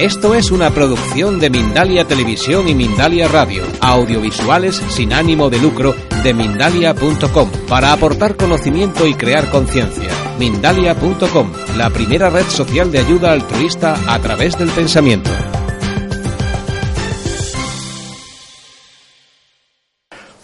[0.00, 5.94] Esto es una producción de Mindalia Televisión y Mindalia Radio, audiovisuales sin ánimo de lucro
[6.22, 10.08] de mindalia.com, para aportar conocimiento y crear conciencia.
[10.38, 15.28] Mindalia.com, la primera red social de ayuda altruista a través del pensamiento.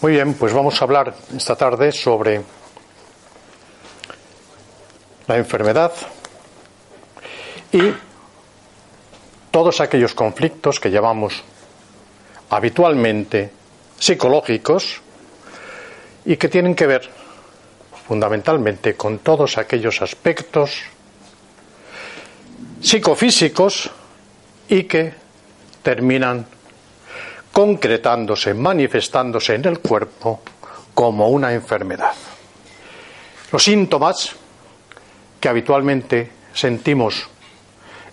[0.02, 2.42] Muy bien, pues vamos a hablar esta tarde sobre
[5.26, 5.92] la enfermedad
[7.72, 8.05] y
[9.56, 11.42] todos aquellos conflictos que llamamos
[12.50, 13.50] habitualmente
[13.98, 15.00] psicológicos
[16.26, 17.08] y que tienen que ver
[18.06, 20.82] fundamentalmente con todos aquellos aspectos
[22.82, 23.88] psicofísicos
[24.68, 25.14] y que
[25.82, 26.44] terminan
[27.50, 30.42] concretándose, manifestándose en el cuerpo
[30.92, 32.12] como una enfermedad.
[33.50, 34.36] Los síntomas
[35.40, 37.26] que habitualmente sentimos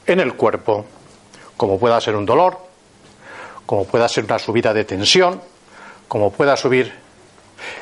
[0.08, 0.86] en el cuerpo,
[1.64, 2.58] como pueda ser un dolor,
[3.66, 5.40] como pueda ser una subida de tensión,
[6.10, 6.92] como pueda subir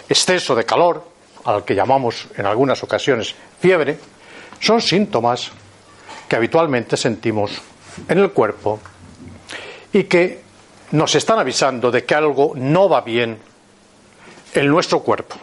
[0.07, 1.03] exceso de calor,
[1.45, 3.97] al que llamamos en algunas ocasiones fiebre,
[4.59, 5.51] son síntomas
[6.29, 7.59] que habitualmente sentimos
[8.07, 8.79] en el cuerpo
[9.91, 10.43] y que
[10.91, 13.39] nos están avisando de que algo no va bien
[14.53, 15.37] en nuestro cuerpo.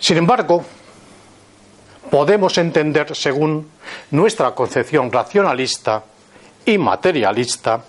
[0.00, 0.64] Sin embargo,
[2.10, 3.68] podemos entender, según
[4.10, 6.04] nuestra concepción racionalista
[6.64, 7.82] y materialista,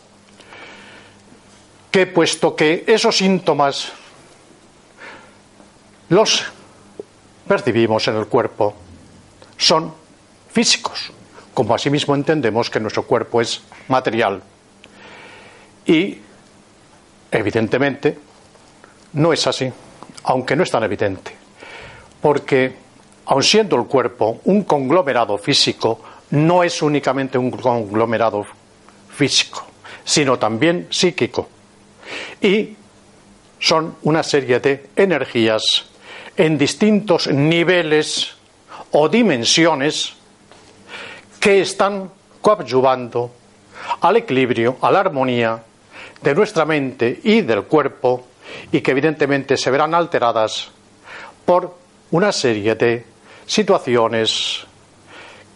[1.91, 3.91] que puesto que esos síntomas
[6.09, 6.43] los
[7.47, 8.73] percibimos en el cuerpo,
[9.57, 9.93] son
[10.51, 11.11] físicos,
[11.53, 14.41] como asimismo entendemos que nuestro cuerpo es material.
[15.85, 16.17] Y,
[17.31, 18.17] evidentemente,
[19.13, 19.71] no es así,
[20.23, 21.31] aunque no es tan evidente,
[22.21, 22.84] porque
[23.25, 28.45] aun siendo el cuerpo un conglomerado físico, no es únicamente un conglomerado
[29.09, 29.65] físico,
[30.03, 31.49] sino también psíquico.
[32.41, 32.75] Y
[33.59, 35.63] son una serie de energías
[36.37, 38.35] en distintos niveles
[38.91, 40.13] o dimensiones
[41.39, 42.09] que están
[42.41, 43.31] coadyuvando
[44.01, 45.63] al equilibrio, a la armonía
[46.21, 48.25] de nuestra mente y del cuerpo
[48.71, 50.69] y que evidentemente se verán alteradas
[51.45, 51.75] por
[52.11, 53.05] una serie de
[53.45, 54.65] situaciones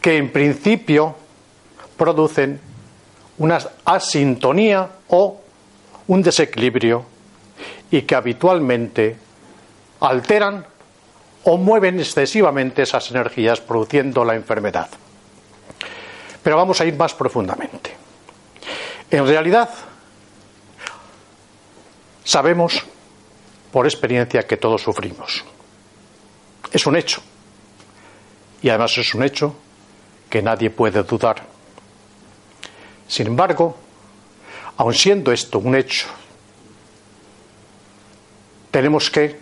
[0.02, 1.16] que en principio
[1.98, 2.60] producen
[3.38, 5.42] una asintonía o
[6.08, 7.06] un desequilibrio
[7.92, 9.18] y que habitualmente
[10.00, 10.66] alteran
[11.44, 14.90] o mueven excesivamente esas energías produciendo la enfermedad.
[16.44, 17.96] Pero vamos a ir más profundamente.
[19.12, 19.70] En realidad,
[22.24, 22.84] sabemos
[23.72, 25.44] por experiencia que todos sufrimos.
[26.72, 27.22] Es un hecho.
[28.62, 29.56] Y además es un hecho
[30.30, 31.44] que nadie puede dudar.
[33.08, 33.76] Sin embargo,
[34.78, 36.08] aun siendo esto un hecho,
[38.72, 39.40] tenemos que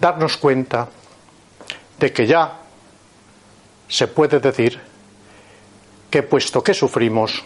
[0.00, 0.88] darnos cuenta
[1.98, 2.58] de que ya
[3.88, 4.80] se puede decir
[6.10, 7.42] que puesto que sufrimos,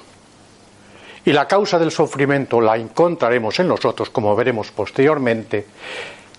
[1.24, 5.66] y la causa del sufrimiento la encontraremos en nosotros, como veremos posteriormente,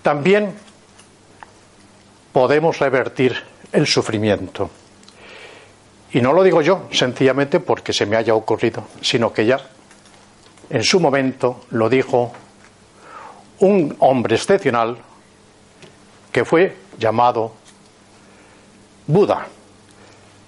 [0.02, 0.54] también
[2.32, 3.36] podemos revertir
[3.72, 4.70] el sufrimiento.
[6.12, 9.60] Y no lo digo yo sencillamente porque se me haya ocurrido, sino que ya
[10.70, 12.32] en su momento lo dijo
[13.60, 14.96] un hombre excepcional
[16.32, 17.52] que fue llamado
[19.06, 19.46] Buda,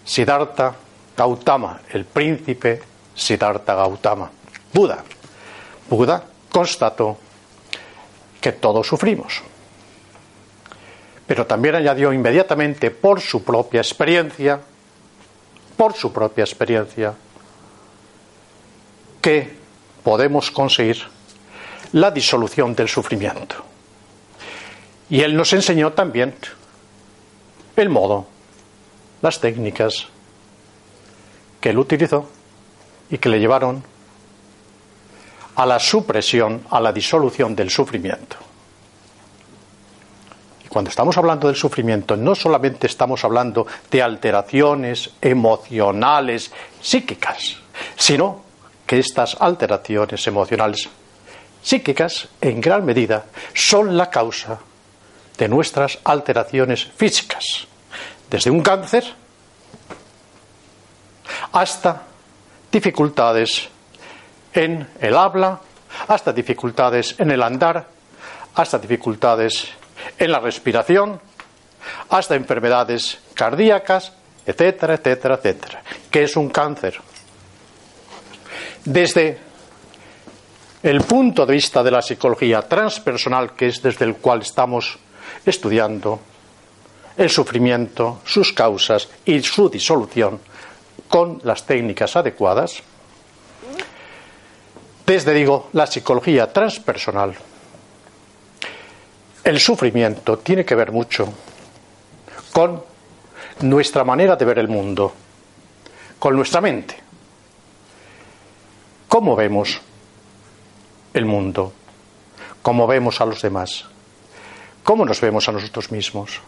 [0.04, 0.74] Siddhartha
[1.16, 2.82] Gautama, el príncipe
[3.14, 4.30] Siddhartha Gautama.
[4.72, 5.04] Buda.
[5.88, 7.18] Buda constató
[8.40, 9.42] que todos sufrimos.
[11.30, 14.60] Pero también añadió inmediatamente por su propia experiencia,
[15.76, 17.14] por su propia experiencia,
[19.22, 19.48] que
[20.02, 21.00] podemos conseguir
[21.92, 23.54] la disolución del sufrimiento.
[25.08, 26.34] Y él nos enseñó también
[27.76, 28.26] el modo,
[29.22, 30.08] las técnicas
[31.60, 32.28] que él utilizó
[33.08, 33.84] y que le llevaron
[35.54, 38.49] a la supresión, a la disolución del sufrimiento.
[40.70, 47.56] Cuando estamos hablando del sufrimiento, no solamente estamos hablando de alteraciones emocionales, psíquicas,
[47.96, 48.42] sino
[48.86, 50.88] que estas alteraciones emocionales
[51.60, 54.60] psíquicas, en gran medida, son la causa
[55.36, 57.66] de nuestras alteraciones físicas,
[58.30, 59.02] desde un cáncer
[61.50, 62.02] hasta
[62.70, 63.68] dificultades
[64.52, 65.60] en el habla,
[66.06, 67.88] hasta dificultades en el andar,
[68.54, 69.68] hasta dificultades
[70.20, 71.20] en la respiración,
[72.10, 74.12] hasta enfermedades cardíacas
[74.46, 75.82] etcétera, etcétera, etcétera.
[76.10, 77.00] ¿Qué es un cáncer?
[78.84, 79.38] Desde
[80.82, 84.98] el punto de vista de la psicología transpersonal, que es desde el cual estamos
[85.44, 86.20] estudiando
[87.16, 90.40] el sufrimiento, sus causas y su disolución
[91.08, 92.82] con las técnicas adecuadas,
[95.04, 97.34] desde, digo, la psicología transpersonal,
[99.50, 101.28] el sufrimiento tiene que ver mucho
[102.52, 102.82] con
[103.62, 105.12] nuestra manera de ver el mundo,
[106.20, 106.96] con nuestra mente.
[109.08, 109.80] ¿Cómo vemos
[111.12, 111.72] el mundo?
[112.62, 113.86] ¿Cómo vemos a los demás?
[114.84, 116.40] ¿Cómo nos vemos a nosotros mismos?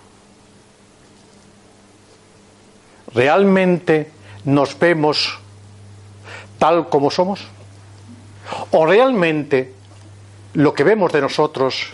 [3.13, 4.13] ¿Realmente
[4.45, 5.39] nos vemos
[6.61, 7.41] tal como somos?
[8.71, 9.75] ¿O realmente
[10.55, 11.91] lo que vemos de nosotros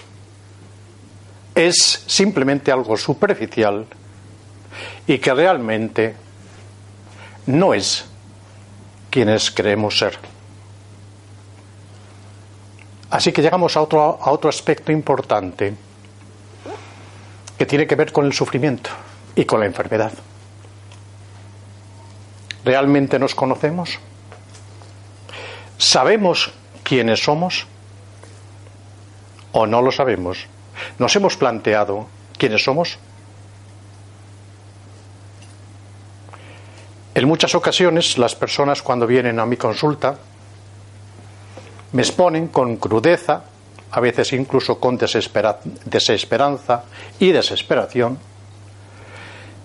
[1.59, 3.85] es simplemente algo superficial
[5.09, 6.15] y que realmente
[7.47, 8.05] no es
[9.11, 10.17] quienes creemos ser?
[13.11, 15.75] Así que llegamos a otro, a otro aspecto importante
[17.57, 18.91] que tiene que ver con el sufrimiento
[19.35, 20.13] y con la enfermedad.
[22.65, 23.99] ¿Realmente nos conocemos?
[25.77, 26.53] ¿Sabemos
[26.85, 27.67] quiénes somos?
[29.51, 30.47] ¿O no lo sabemos?
[30.99, 32.07] ¿Nos hemos planteado
[32.37, 32.99] quiénes somos?
[37.15, 40.17] En muchas ocasiones las personas cuando vienen a mi consulta
[41.93, 43.43] me exponen con crudeza,
[43.91, 46.85] a veces incluso con desesperanza
[47.19, 48.19] y desesperación,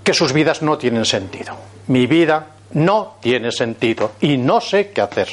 [0.03, 1.55] que sus vidas no tienen sentido.
[1.87, 5.29] Mi vida no tiene sentido y no sé qué hacer.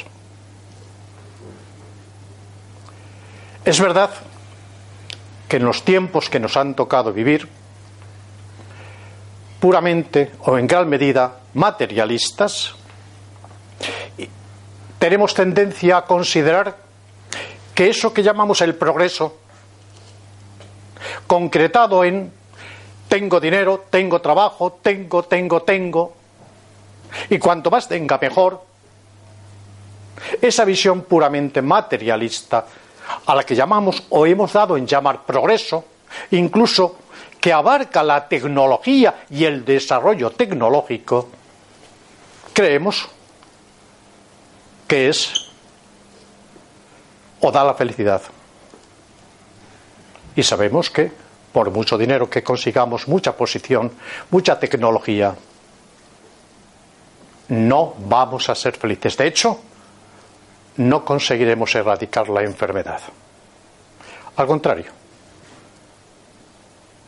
[3.65, 4.09] Es verdad
[5.51, 7.45] que en los tiempos que nos han tocado vivir,
[9.59, 12.73] puramente o en gran medida materialistas,
[14.97, 16.77] tenemos tendencia a considerar
[17.75, 19.39] que eso que llamamos el progreso,
[21.27, 22.31] concretado en
[23.09, 26.13] tengo dinero, tengo trabajo, tengo, tengo, tengo,
[27.29, 28.63] y cuanto más tenga mejor,
[30.41, 32.65] esa visión puramente materialista
[33.25, 35.85] a la que llamamos o hemos dado en llamar progreso,
[36.31, 36.97] incluso
[37.39, 41.29] que abarca la tecnología y el desarrollo tecnológico,
[42.53, 43.07] creemos
[44.87, 45.51] que es
[47.39, 48.21] o da la felicidad.
[50.35, 51.11] Y sabemos que
[51.51, 53.91] por mucho dinero que consigamos, mucha posición,
[54.29, 55.35] mucha tecnología,
[57.49, 59.17] no vamos a ser felices.
[59.17, 59.59] De hecho,
[60.77, 63.01] no conseguiremos erradicar la enfermedad.
[64.35, 64.91] Al contrario,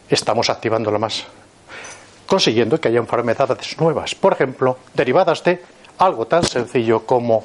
[0.09, 1.23] estamos activándola más,
[2.27, 5.63] consiguiendo que haya enfermedades nuevas, por ejemplo, derivadas de
[5.97, 7.43] algo tan sencillo como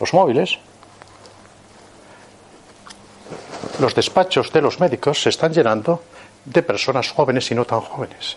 [0.00, 0.58] los móviles.
[3.80, 6.02] Los despachos de los médicos se están llenando
[6.44, 8.36] de personas jóvenes y no tan jóvenes,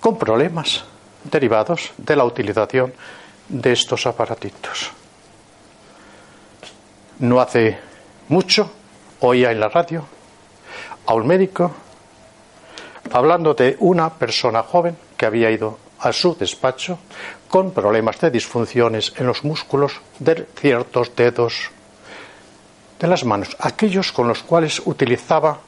[0.00, 0.84] con problemas
[1.24, 2.92] derivados de la utilización
[3.48, 4.90] de estos aparatitos.
[7.20, 7.78] No hace
[8.28, 8.70] mucho
[9.20, 10.06] oía en la radio
[11.04, 11.70] a un médico
[13.12, 16.98] hablando de una persona joven que había ido a su despacho
[17.48, 21.70] con problemas de disfunciones en los músculos de ciertos dedos
[22.98, 25.58] de las manos, aquellos con los cuales utilizaba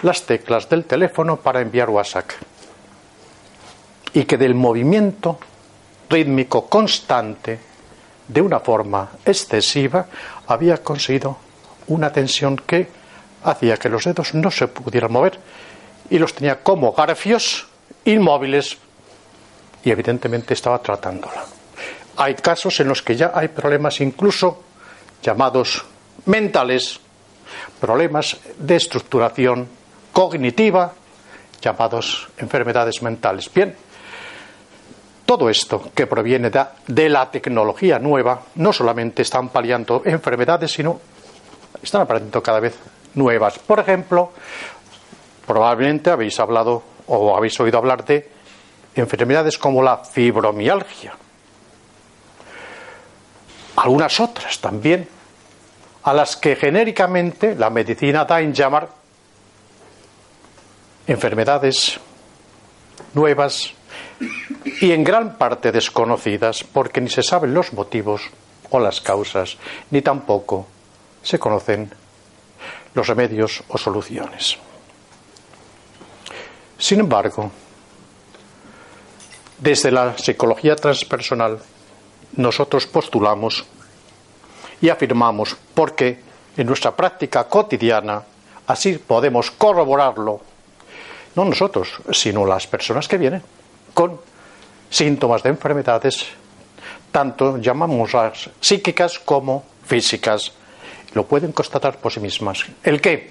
[0.00, 2.30] las teclas del teléfono para enviar WhatsApp.
[4.14, 5.38] Y que del movimiento
[6.08, 7.72] rítmico constante
[8.28, 10.06] de una forma excesiva
[10.46, 11.36] había conseguido
[11.88, 12.88] una tensión que
[13.44, 15.38] hacía que los dedos no se pudieran mover
[16.10, 17.66] y los tenía como garfios
[18.04, 18.78] inmóviles
[19.84, 21.44] y evidentemente estaba tratándola.
[22.16, 24.62] Hay casos en los que ya hay problemas incluso
[25.22, 25.84] llamados
[26.26, 27.00] mentales,
[27.80, 29.68] problemas de estructuración
[30.12, 30.92] cognitiva,
[31.60, 33.50] llamados enfermedades mentales.
[33.52, 33.74] Bien,
[35.26, 41.00] todo esto que proviene de, la tecnología nueva no solamente están paliando enfermedades, sino
[41.82, 42.74] están apareciendo cada vez
[43.14, 43.58] nuevas.
[43.58, 44.32] Por ejemplo,
[45.46, 48.30] probablemente habéis hablado o habéis oído hablar de
[48.94, 51.14] enfermedades como la fibromialgia.
[53.76, 55.08] Algunas otras también,
[56.02, 58.88] a las que genéricamente la medicina da en llamar
[61.06, 61.98] enfermedades
[63.14, 63.74] nuevas
[64.80, 68.22] y en gran parte desconocidas porque ni se saben los motivos
[68.70, 69.56] o las causas,
[69.90, 70.66] ni tampoco
[71.22, 71.90] se conocen
[72.94, 74.58] los remedios o soluciones.
[76.78, 77.50] Sin embargo,
[79.62, 81.60] Desde la psicología transpersonal
[82.34, 83.64] nosotros postulamos
[84.80, 86.18] y afirmamos, porque
[86.56, 88.24] en nuestra práctica cotidiana
[88.66, 90.40] así podemos corroborarlo,
[91.36, 93.42] no nosotros, sino las personas que vienen
[93.94, 94.20] con
[94.90, 96.26] síntomas de enfermedades,
[97.10, 98.12] tanto llamamos
[98.60, 100.52] psíquicas como físicas.
[101.14, 102.64] Lo pueden constatar por sí mismas.
[102.82, 103.30] ¿El qué?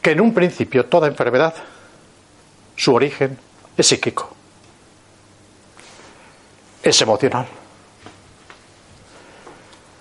[0.00, 1.54] Que en un principio toda enfermedad,
[2.76, 3.38] su origen
[3.76, 4.30] es psíquico,
[6.82, 7.46] es emocional.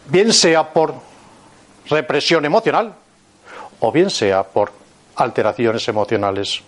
[0.08, 0.96] Bien sea por
[1.90, 2.96] represión emocional
[3.80, 4.72] o bien sea por
[5.16, 6.62] alteraciones emocionales.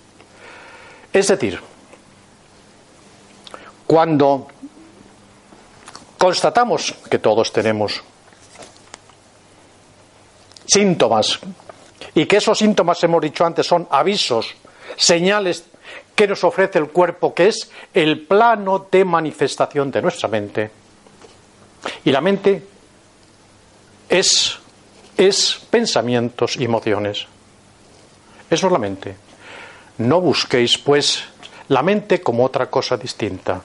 [1.12, 1.60] Es decir,
[3.88, 4.48] cuando
[6.18, 8.02] constatamos que todos tenemos
[10.66, 11.40] síntomas
[12.16, 14.56] y que esos síntomas, hemos dicho antes, son avisos,
[14.96, 15.66] señales
[16.16, 20.72] que nos ofrece el cuerpo, que es el plano de manifestación de nuestra mente.
[22.06, 22.64] Y la mente
[24.08, 24.58] es,
[25.18, 27.26] es pensamientos y emociones.
[28.50, 29.16] Eso es la mente.
[29.98, 31.24] No busquéis, pues,
[31.70, 33.62] la mente como otra cosa distinta.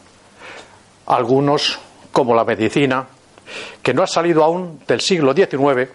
[1.09, 1.79] Algunos,
[2.13, 3.07] como la medicina,
[3.83, 5.89] que no ha salido aún del siglo XIX,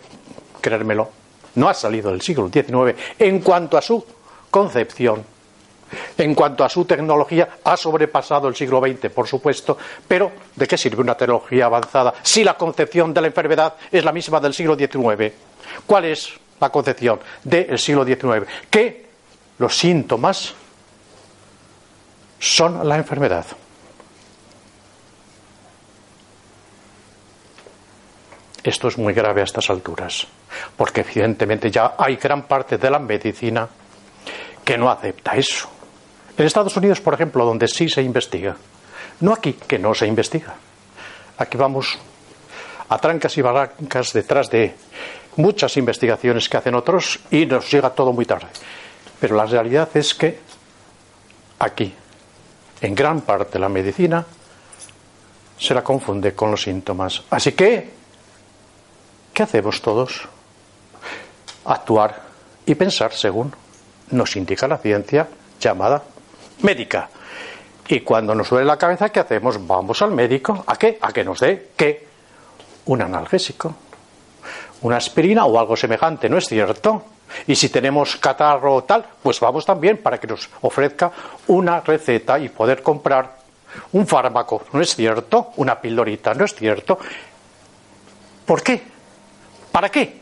[0.60, 1.10] creérmelo,
[1.56, 4.04] no ha salido del siglo XIX en cuanto a su
[4.50, 5.24] concepción,
[6.18, 9.78] en cuanto a su tecnología, ha sobrepasado el siglo XX, por supuesto,
[10.08, 14.12] pero ¿de qué sirve una tecnología avanzada si la concepción de la enfermedad es la
[14.12, 15.32] misma del siglo XIX?
[15.86, 18.48] ¿Cuál es la concepción del siglo XIX?
[18.70, 19.06] Que
[19.60, 20.56] los síntomas
[22.40, 23.46] son la enfermedad.
[28.64, 30.26] Esto es muy grave a estas alturas,
[30.78, 33.68] porque evidentemente ya hay gran parte de la medicina
[34.64, 35.70] que no acepta eso.
[36.38, 38.56] En Estados Unidos, por ejemplo, donde sí se investiga,
[39.20, 40.56] no aquí, que no se investiga.
[41.38, 41.98] Aquí vamos
[42.88, 44.76] a trancas y barrancas detrás de
[45.36, 48.48] muchas investigaciones que hacen otros y nos llega todo muy tarde.
[49.20, 50.40] Pero la realidad es que
[51.60, 51.94] aquí,
[52.82, 54.26] en gran parte la medicina,
[55.58, 57.24] se la confunde con los síntomas.
[57.30, 58.03] Así que
[59.34, 60.28] ¿Qué hacemos todos?
[61.66, 62.22] Actuar
[62.66, 63.54] y pensar según
[64.12, 65.28] nos indica la ciencia
[65.60, 66.04] llamada
[66.62, 67.10] médica.
[67.88, 69.66] Y cuando nos duele la cabeza, ¿qué hacemos?
[69.66, 70.64] Vamos al médico.
[70.68, 71.00] ¿A qué?
[71.02, 72.08] A que nos dé qué?
[72.86, 73.74] Un analgésico,
[74.82, 77.04] una aspirina o algo semejante, ¿no es cierto?
[77.48, 81.12] Y si tenemos catarro o tal, pues vamos también para que nos ofrezca
[81.48, 83.38] una receta y poder comprar
[83.94, 85.54] un fármaco, ¿no es cierto?
[85.56, 87.00] Una pildorita, ¿no es cierto?
[88.46, 88.93] ¿Por qué?
[89.74, 90.22] ¿Para qué?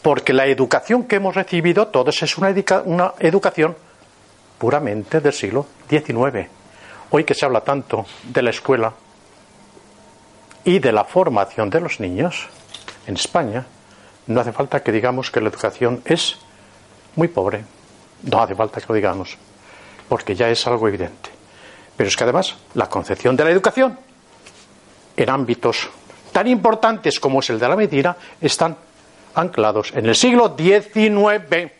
[0.00, 3.76] Porque la educación que hemos recibido todos es una, educación
[4.56, 6.48] puramente del siglo XIX.
[7.10, 8.94] Hoy que se habla tanto de la escuela
[10.64, 12.48] y de la formación de los niños
[13.06, 13.66] en España,
[14.28, 16.38] no hace falta que digamos que la educación es
[17.16, 17.66] muy pobre.
[18.22, 19.36] No hace falta que lo digamos,
[20.08, 21.28] porque ya es algo evidente.
[21.98, 23.98] Pero es que además la concepción de la educación
[25.18, 25.90] en ámbitos
[26.30, 28.76] tan importantes como es el de la medicina están
[29.34, 31.72] anclados en el siglo XIX.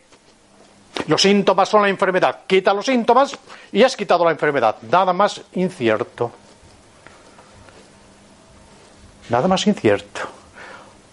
[1.07, 2.41] Los síntomas son la enfermedad.
[2.47, 3.37] Quita los síntomas
[3.73, 4.77] y has quitado la enfermedad.
[4.91, 6.31] Nada más incierto.
[9.29, 10.23] Nada más incierto.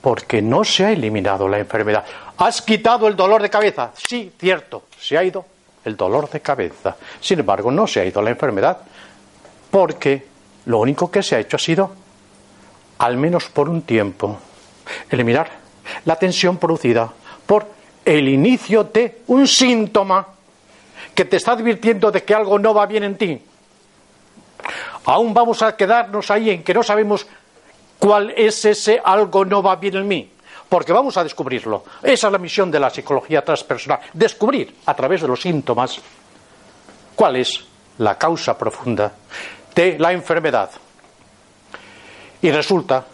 [0.01, 2.03] Porque no se ha eliminado la enfermedad.
[2.37, 3.91] ¿Has quitado el dolor de cabeza?
[3.95, 4.83] Sí, cierto.
[4.99, 5.45] Se ha ido
[5.85, 6.95] el dolor de cabeza.
[7.19, 8.77] Sin embargo, no se ha ido la enfermedad.
[9.71, 10.27] Porque
[10.65, 11.91] lo único que se ha hecho ha sido
[12.97, 14.37] al menos por un tiempo,
[15.09, 15.49] eliminar
[16.05, 17.11] la tensión producida
[17.45, 17.67] por
[18.03, 20.25] el inicio de un síntoma
[21.13, 23.41] que te está advirtiendo de que algo no va bien en ti.
[25.05, 27.25] Aún vamos a quedarnos ahí en que no sabemos
[27.99, 30.31] cuál es ese algo no va bien en mí,
[30.69, 31.83] porque vamos a descubrirlo.
[32.03, 35.99] Esa es la misión de la psicología transpersonal, descubrir a través de los síntomas
[37.15, 37.63] cuál es
[37.97, 39.11] la causa profunda
[39.73, 40.69] de la enfermedad.
[42.41, 43.05] Y resulta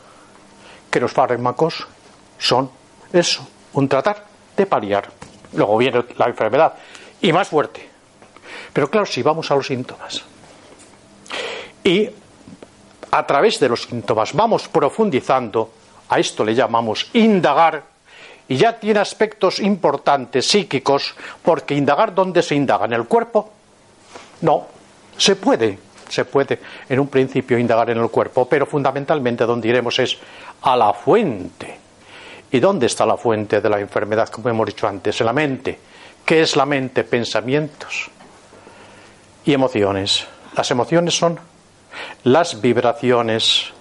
[0.89, 1.87] que los fármacos
[2.37, 2.69] son
[3.11, 4.25] eso, un tratar
[4.55, 5.09] de paliar.
[5.53, 6.73] Luego viene la enfermedad
[7.21, 7.89] y más fuerte.
[8.71, 10.23] Pero claro, si vamos a los síntomas
[11.83, 12.09] y
[13.11, 15.71] a través de los síntomas vamos profundizando,
[16.09, 17.83] a esto le llamamos indagar,
[18.47, 23.51] y ya tiene aspectos importantes psíquicos, porque indagar dónde se indaga, en el cuerpo,
[24.41, 24.67] no,
[25.17, 25.79] se puede
[26.13, 30.17] se puede en un principio indagar en el cuerpo, pero fundamentalmente donde iremos es
[30.61, 31.79] a la fuente.
[32.51, 35.19] ¿Y dónde está la fuente de la enfermedad, como hemos dicho antes?
[35.19, 35.79] En la mente.
[36.23, 37.03] ¿Qué es la mente?
[37.03, 38.09] Pensamientos.
[39.45, 40.25] y emociones.
[40.55, 41.37] Las emociones son
[42.23, 43.73] las vibraciones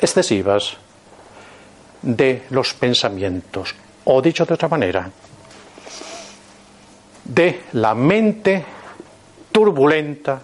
[0.00, 0.76] excesivas
[2.00, 5.10] de los pensamientos, o dicho de otra manera,
[7.24, 8.64] de la mente
[9.52, 10.40] turbulenta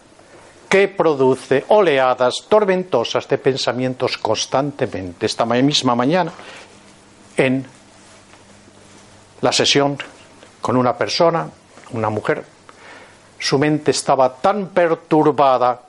[0.75, 5.27] que produce oleadas tormentosas de pensamientos constantemente.
[5.27, 6.33] Esta misma mañana,
[7.37, 7.65] en
[9.41, 9.97] la sesión
[10.61, 11.49] con una persona,
[11.93, 12.43] una mujer,
[13.39, 15.81] su mente estaba tan perturbada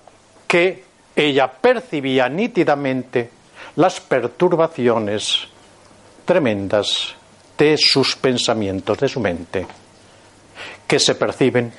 [0.45, 0.83] que
[1.15, 3.31] ella percibía nítidamente
[3.77, 5.47] las perturbaciones
[6.25, 7.15] tremendas
[7.57, 9.65] de sus pensamientos, de su mente,
[10.85, 11.73] que se perciben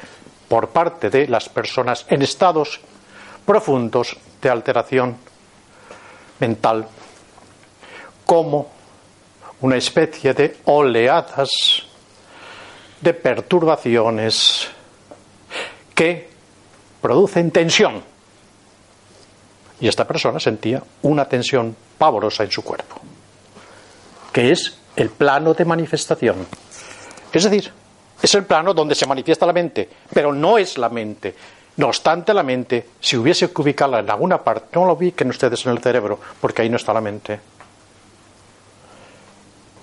[0.49, 2.81] por parte de las personas en estados
[3.47, 5.17] profundos de alteración
[6.41, 6.87] mental
[8.27, 8.71] como
[9.61, 11.51] una especie de oleadas
[13.01, 14.69] de perturbaciones
[15.95, 16.29] que
[17.01, 18.03] producen tensión.
[19.81, 22.97] Y esta persona sentía una tensión pavorosa en su cuerpo,
[24.33, 26.47] que es el plano de manifestación.
[27.33, 27.71] Es decir,
[28.21, 31.35] es el plano donde se manifiesta la mente, pero no es la mente.
[31.77, 35.65] No obstante, la mente, si hubiese que ubicarla en alguna parte, no lo ubiquen ustedes
[35.67, 37.39] en el cerebro, porque ahí no está la mente.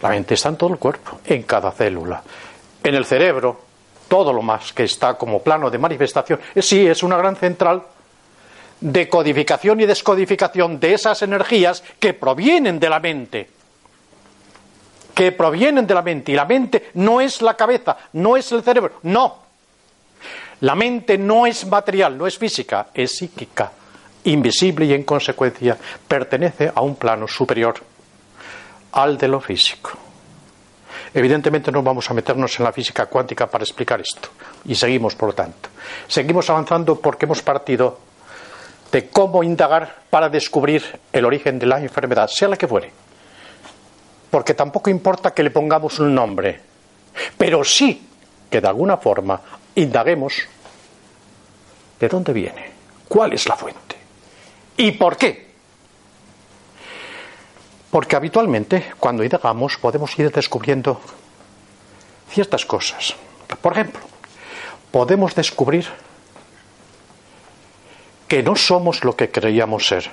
[0.01, 2.21] La mente está en todo el cuerpo, en cada célula.
[2.83, 3.61] En el cerebro,
[4.07, 7.83] todo lo más que está como plano de manifestación, sí es una gran central
[8.81, 13.49] de codificación y descodificación de esas energías que provienen de la mente
[15.13, 16.31] que provienen de la mente.
[16.31, 19.42] Y la mente no es la cabeza, no es el cerebro, no.
[20.63, 23.71] La mente no es material, no es física, es psíquica,
[24.23, 25.77] invisible y en consecuencia
[26.07, 27.75] pertenece a un plano superior
[28.93, 29.91] al de lo físico.
[31.13, 34.29] Evidentemente no vamos a meternos en la física cuántica para explicar esto.
[34.65, 35.69] Y seguimos, por lo tanto.
[36.07, 37.99] Seguimos avanzando porque hemos partido
[38.91, 42.91] de cómo indagar para descubrir el origen de la enfermedad, sea la que fuere
[44.33, 46.59] porque tampoco importa que le pongamos un nombre,
[47.37, 48.01] pero sí
[48.49, 49.39] que de alguna forma
[49.75, 50.43] indaguemos
[51.99, 52.71] de dónde viene,
[53.07, 53.95] cuál es la fuente
[54.77, 55.53] y por qué.
[57.91, 60.99] Porque habitualmente cuando indagamos podemos ir descubriendo
[62.29, 63.15] ciertas cosas.
[63.61, 64.01] Por ejemplo,
[64.91, 65.87] podemos descubrir
[68.27, 70.09] que no somos lo que creíamos ser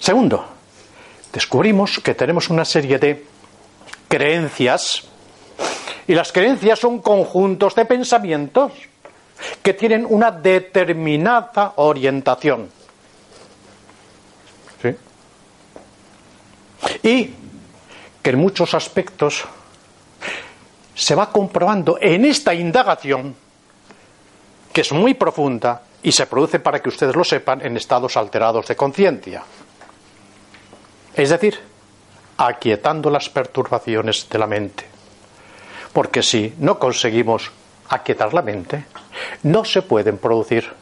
[0.00, 0.44] Segundo,
[1.30, 3.26] descubrimos que tenemos una serie de
[4.10, 5.04] creencias
[6.08, 8.72] y las creencias son conjuntos de pensamientos
[9.62, 12.68] que tienen una determinada orientación.
[17.02, 17.30] Y
[18.20, 19.44] que en muchos aspectos
[20.94, 23.34] se va comprobando en esta indagación,
[24.72, 28.66] que es muy profunda y se produce, para que ustedes lo sepan, en estados alterados
[28.66, 29.44] de conciencia.
[31.14, 31.69] Es decir,
[32.40, 34.86] aquietando las perturbaciones de la mente.
[35.92, 37.50] Porque si no conseguimos
[37.90, 38.86] aquietar la mente,
[39.42, 40.72] no se pueden producir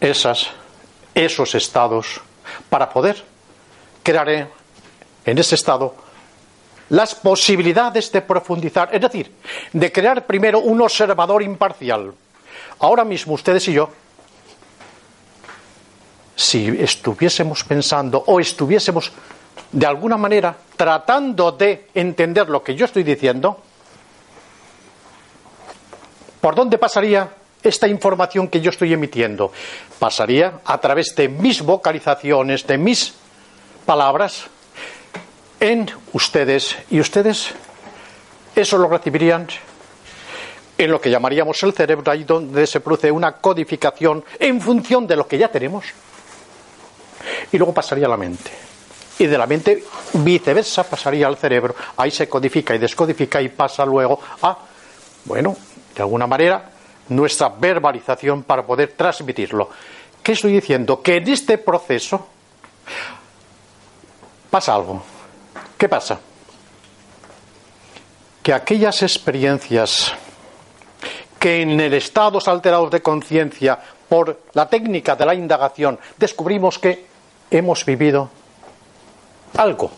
[0.00, 0.48] esas,
[1.14, 2.22] esos estados
[2.70, 3.22] para poder
[4.02, 4.48] crear
[5.26, 5.94] en ese estado
[6.88, 9.34] las posibilidades de profundizar, es decir,
[9.72, 12.14] de crear primero un observador imparcial.
[12.78, 13.90] Ahora mismo ustedes y yo
[16.34, 19.12] si estuviésemos pensando o estuviésemos
[19.70, 23.58] de alguna manera tratando de entender lo que yo estoy diciendo,
[26.40, 27.28] ¿por dónde pasaría
[27.62, 29.52] esta información que yo estoy emitiendo?
[29.98, 33.14] Pasaría a través de mis vocalizaciones, de mis
[33.86, 34.46] palabras,
[35.60, 37.54] en ustedes y ustedes
[38.56, 39.46] eso lo recibirían
[40.76, 45.14] en lo que llamaríamos el cerebro, ahí donde se produce una codificación en función de
[45.14, 45.84] lo que ya tenemos
[47.50, 48.50] y luego pasaría a la mente.
[49.18, 51.74] Y de la mente, viceversa, pasaría al cerebro.
[51.96, 54.58] Ahí se codifica y descodifica y pasa luego a,
[55.24, 55.56] bueno,
[55.94, 56.70] de alguna manera,
[57.08, 59.68] nuestra verbalización para poder transmitirlo.
[60.22, 61.02] ¿Qué estoy diciendo?
[61.02, 62.26] Que en este proceso
[64.50, 65.02] pasa algo.
[65.76, 66.18] ¿Qué pasa?
[68.42, 70.12] Que aquellas experiencias
[71.38, 77.11] que en el estado alterados de conciencia, por la técnica de la indagación, descubrimos que
[77.52, 78.30] hemos vivido
[79.58, 79.90] algo,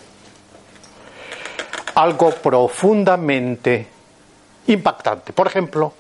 [1.95, 3.87] algo profundamente
[4.67, 5.33] impactante.
[5.33, 5.93] Por ejemplo,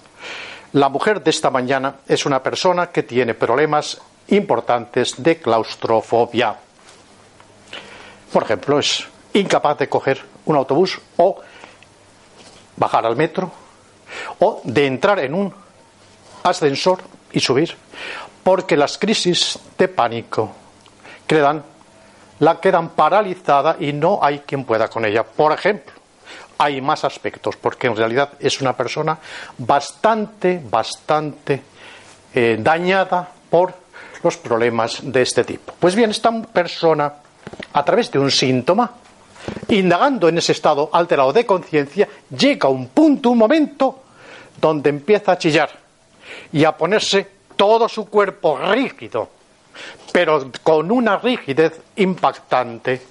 [0.72, 6.56] la mujer de esta mañana es una persona que tiene problemas importantes de claustrofobia.
[8.32, 11.40] Por ejemplo, es incapaz de coger un autobús o
[12.76, 13.52] bajar al metro
[14.40, 15.54] o de entrar en un
[16.42, 17.00] ascensor
[17.32, 17.76] y subir,
[18.42, 20.63] porque las crisis de pánico
[22.40, 25.22] la quedan paralizada y no hay quien pueda con ella.
[25.22, 25.92] Por ejemplo,
[26.58, 29.18] hay más aspectos, porque en realidad es una persona
[29.58, 31.62] bastante, bastante
[32.34, 33.74] eh, dañada por
[34.22, 35.74] los problemas de este tipo.
[35.78, 37.12] Pues bien, esta persona,
[37.72, 38.90] a través de un síntoma,
[39.68, 44.02] indagando en ese estado alterado de conciencia, llega a un punto, un momento,
[44.60, 45.70] donde empieza a chillar
[46.52, 49.28] y a ponerse todo su cuerpo rígido,
[50.12, 53.02] pero con una rigidez impactante.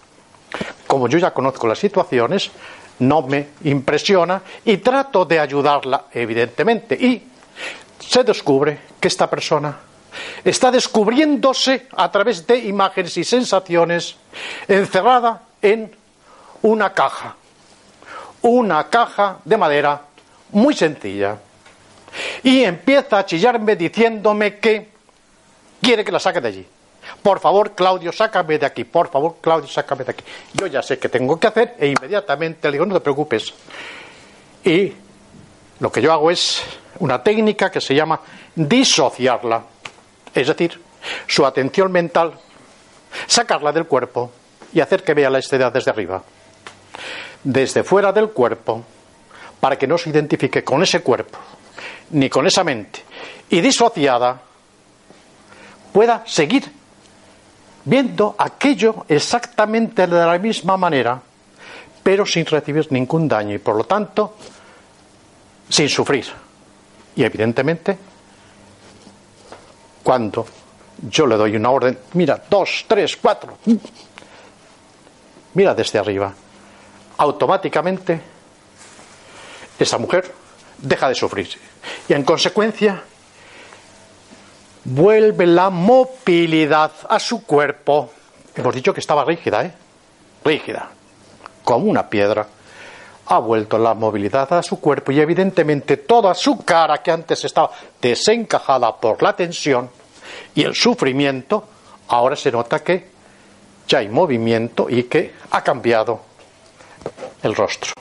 [0.88, 2.52] Como yo ya conozco las situaciones,
[3.00, 6.96] no me impresiona y trato de ayudarla, evidentemente.
[6.96, 7.24] Y
[8.00, 9.78] se descubre que esta persona
[10.44, 14.16] está descubriéndose a través de imágenes y sensaciones
[14.68, 15.92] encerrada en
[16.62, 17.36] una caja,
[18.42, 20.02] una caja de madera
[20.52, 21.38] muy sencilla.
[22.44, 24.93] Y empieza a chillarme diciéndome que
[25.84, 26.68] quiere que la saque de allí.
[27.22, 28.86] Por favor, Claudio, sácame de aquí.
[28.86, 30.24] Por favor, Claudio, sácame de aquí.
[30.54, 33.54] Yo ya sé qué tengo que hacer e inmediatamente le digo, no te preocupes.
[34.64, 34.94] Y
[35.80, 36.64] lo que yo hago es
[37.00, 38.20] una técnica que se llama
[38.56, 39.64] disociarla.
[40.34, 40.80] Es decir,
[41.28, 42.34] su atención mental,
[43.28, 44.32] sacarla del cuerpo
[44.74, 46.24] y hacer que vea la escena desde arriba.
[47.44, 48.84] Desde fuera del cuerpo,
[49.60, 51.38] para que no se identifique con ese cuerpo,
[52.12, 53.02] ni con esa mente.
[53.50, 54.42] Y disociada,
[55.94, 56.70] pueda seguir
[57.86, 61.22] viendo aquello exactamente de la misma manera,
[62.02, 64.36] pero sin recibir ningún daño y por lo tanto
[65.70, 66.26] sin sufrir.
[67.16, 67.98] Y evidentemente,
[70.02, 70.46] cuando
[71.10, 73.58] yo le doy una orden, mira, dos, tres, cuatro,
[75.54, 76.34] mira desde arriba,
[77.18, 78.20] automáticamente
[79.78, 80.34] esa mujer
[80.78, 81.50] deja de sufrir.
[82.08, 83.04] Y en consecuencia,
[84.86, 88.12] vuelve la movilidad a su cuerpo.
[88.56, 89.74] Hemos dicho que estaba rígida, ¿eh?
[90.44, 90.90] Rígida,
[91.64, 92.48] como una piedra.
[93.26, 97.72] Ha vuelto la movilidad a su cuerpo y evidentemente toda su cara que antes estaba
[98.02, 99.90] desencajada por la tensión
[100.54, 101.64] y el sufrimiento,
[102.10, 103.08] ahora se nota que
[103.88, 106.22] ya hay movimiento y que ha cambiado
[107.42, 107.94] el rostro.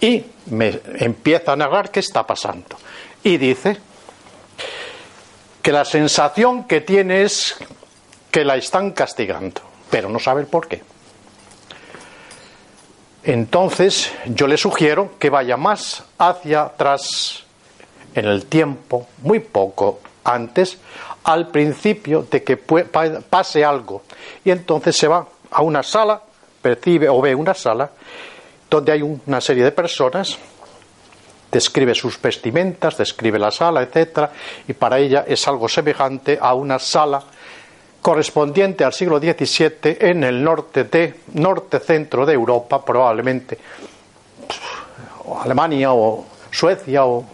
[0.00, 2.76] Y me empieza a narrar qué está pasando.
[3.22, 3.78] Y dice,
[5.64, 7.56] que la sensación que tiene es
[8.30, 10.82] que la están castigando, pero no sabe el por qué.
[13.22, 17.44] Entonces yo le sugiero que vaya más hacia atrás
[18.14, 20.76] en el tiempo, muy poco antes,
[21.24, 24.02] al principio de que pase algo.
[24.44, 26.20] Y entonces se va a una sala,
[26.60, 27.90] percibe o ve una sala,
[28.68, 30.38] donde hay una serie de personas
[31.54, 34.32] describe sus vestimentas, describe la sala, etcétera,
[34.66, 37.22] y para ella es algo semejante a una sala
[38.02, 43.56] correspondiente al siglo XVII en el norte de norte centro de Europa, probablemente
[45.42, 47.24] Alemania o Suecia o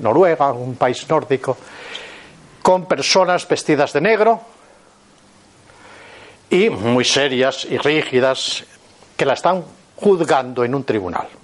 [0.00, 1.56] Noruega, un país nórdico,
[2.62, 4.40] con personas vestidas de negro
[6.50, 8.64] y muy serias y rígidas
[9.16, 9.62] que la están
[9.96, 11.39] juzgando en un tribunal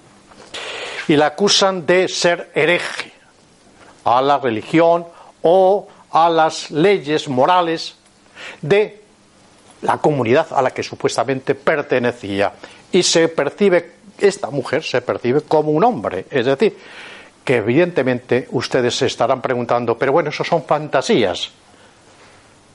[1.07, 3.11] y la acusan de ser hereje
[4.03, 5.05] a la religión
[5.41, 7.95] o a las leyes morales
[8.61, 9.01] de
[9.81, 12.53] la comunidad a la que supuestamente pertenecía.
[12.91, 16.25] Y se percibe, esta mujer se percibe como un hombre.
[16.29, 16.77] Es decir,
[17.43, 21.51] que evidentemente ustedes se estarán preguntando, pero bueno, eso son fantasías.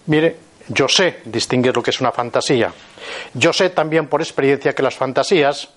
[0.07, 0.37] Mire,
[0.68, 2.73] yo sé distinguir lo que es una fantasía.
[3.35, 5.68] Yo sé también por experiencia que las fantasías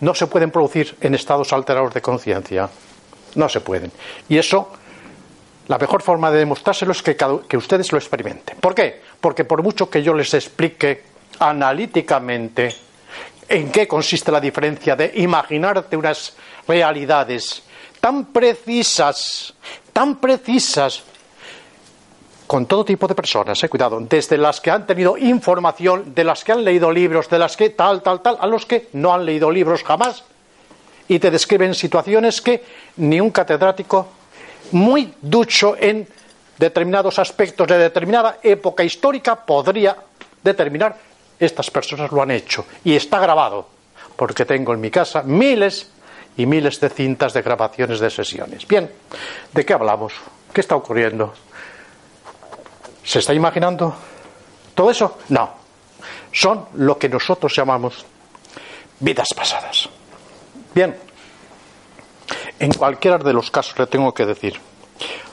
[0.00, 2.68] no se pueden producir en estados alterados de conciencia.
[3.34, 3.90] No se pueden.
[4.28, 4.70] Y eso,
[5.68, 7.16] la mejor forma de demostrárselo es que,
[7.48, 8.56] que ustedes lo experimenten.
[8.58, 9.00] ¿Por qué?
[9.20, 11.02] Porque por mucho que yo les explique
[11.38, 12.74] analíticamente
[13.48, 16.34] en qué consiste la diferencia de imaginarte unas
[16.66, 17.62] realidades
[18.00, 19.54] tan precisas,
[19.92, 21.02] tan precisas,
[22.46, 26.44] con todo tipo de personas, eh, cuidado, desde las que han tenido información, de las
[26.44, 29.24] que han leído libros, de las que tal, tal, tal, a los que no han
[29.24, 30.24] leído libros jamás
[31.08, 32.64] y te describen situaciones que
[32.96, 34.08] ni un catedrático
[34.72, 36.06] muy ducho en
[36.58, 39.96] determinados aspectos de determinada época histórica podría
[40.42, 40.96] determinar.
[41.38, 43.68] Estas personas lo han hecho y está grabado,
[44.16, 45.90] porque tengo en mi casa miles
[46.36, 48.66] y miles de cintas de grabaciones de sesiones.
[48.66, 48.90] Bien,
[49.52, 50.14] ¿de qué hablamos?
[50.52, 51.34] ¿Qué está ocurriendo?
[53.04, 53.94] ¿Se está imaginando
[54.74, 55.18] todo eso?
[55.28, 55.50] No.
[56.32, 58.04] Son lo que nosotros llamamos
[59.00, 59.88] vidas pasadas.
[60.74, 60.96] Bien,
[62.58, 64.58] en cualquiera de los casos le tengo que decir,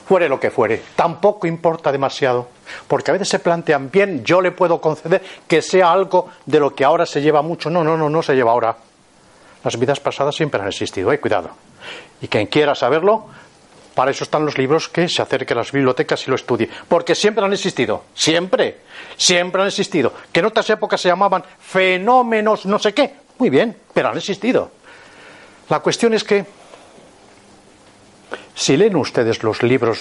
[0.06, 2.48] fuere lo que fuere, tampoco importa demasiado,
[2.86, 6.74] porque a veces se plantean, bien, yo le puedo conceder que sea algo de lo
[6.74, 7.70] que ahora se lleva mucho.
[7.70, 8.76] No, no, no, no se lleva ahora.
[9.64, 11.50] Las vidas pasadas siempre han existido, eh, cuidado.
[12.20, 13.26] Y quien quiera saberlo,
[13.94, 16.68] para eso están los libros que se acerque a las bibliotecas y lo estudie.
[16.88, 18.80] Porque siempre han existido, siempre,
[19.16, 20.12] siempre han existido.
[20.32, 23.14] Que en otras épocas se llamaban fenómenos no sé qué.
[23.38, 24.70] Muy bien, pero han existido.
[25.68, 26.44] La cuestión es que
[28.54, 30.00] si leen ustedes los libros,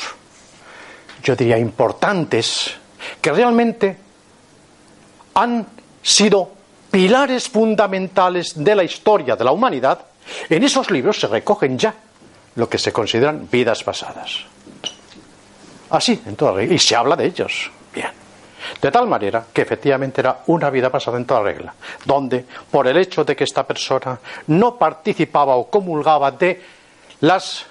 [1.23, 2.75] yo diría importantes,
[3.21, 3.97] que realmente
[5.33, 5.67] han
[6.01, 6.51] sido
[6.89, 10.05] pilares fundamentales de la historia de la humanidad,
[10.49, 11.93] en esos libros se recogen ya
[12.55, 14.45] lo que se consideran vidas pasadas.
[15.89, 16.75] Así, en toda regla.
[16.75, 17.71] Y se habla de ellos.
[17.93, 18.09] Bien.
[18.81, 21.73] De tal manera que efectivamente era una vida pasada en toda regla,
[22.05, 26.61] donde por el hecho de que esta persona no participaba o comulgaba de
[27.21, 27.65] las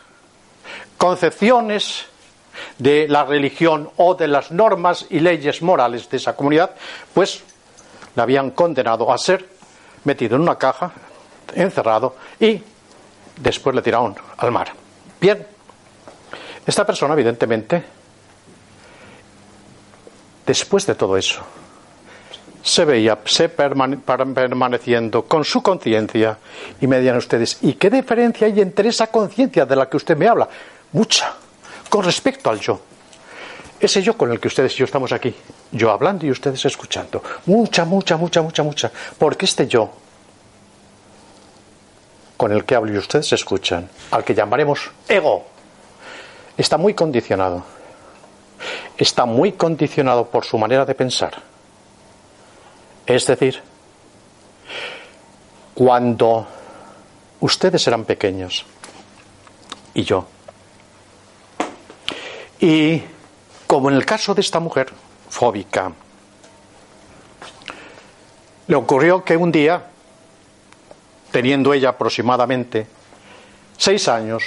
[0.96, 2.06] concepciones
[2.78, 6.72] de la religión o de las normas y leyes morales de esa comunidad,
[7.14, 7.42] pues
[8.14, 9.48] la habían condenado a ser
[10.04, 10.92] metido en una caja,
[11.54, 12.60] encerrado y
[13.40, 14.72] después le tiraron al mar.
[15.20, 15.46] Bien,
[16.66, 17.82] esta persona evidentemente,
[20.46, 21.40] después de todo eso,
[22.62, 26.38] se veía se permaneciendo con su conciencia
[26.80, 30.16] y me dirán ustedes, ¿y qué diferencia hay entre esa conciencia de la que usted
[30.16, 30.48] me habla?
[30.92, 31.32] Mucha,
[31.88, 32.80] con respecto al yo.
[33.80, 35.34] Ese yo con el que ustedes y yo estamos aquí,
[35.72, 37.22] yo hablando y ustedes escuchando.
[37.46, 38.92] Mucha, mucha, mucha, mucha, mucha.
[39.18, 39.90] Porque este yo
[42.40, 45.44] con el que hablo y ustedes escuchan, al que llamaremos ego,
[46.56, 47.62] está muy condicionado.
[48.96, 51.34] Está muy condicionado por su manera de pensar.
[53.04, 53.60] Es decir,
[55.74, 56.46] cuando
[57.40, 58.64] ustedes eran pequeños
[59.92, 60.24] y yo,
[62.58, 63.02] y
[63.66, 64.90] como en el caso de esta mujer
[65.28, 65.92] fóbica,
[68.66, 69.90] le ocurrió que un día
[71.30, 72.86] teniendo ella aproximadamente
[73.76, 74.42] seis años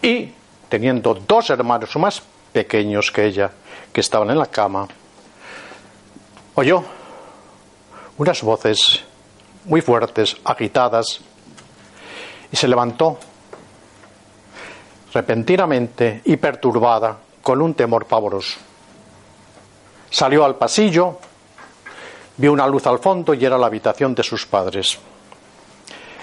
[0.00, 0.30] y
[0.68, 3.50] teniendo dos hermanos más pequeños que ella
[3.92, 4.88] que estaban en la cama,
[6.54, 6.82] oyó
[8.18, 9.04] unas voces
[9.64, 11.20] muy fuertes, agitadas,
[12.50, 13.18] y se levantó
[15.12, 18.58] repentinamente y perturbada con un temor pavoroso.
[20.10, 21.18] Salió al pasillo,
[22.36, 24.98] vio una luz al fondo y era la habitación de sus padres.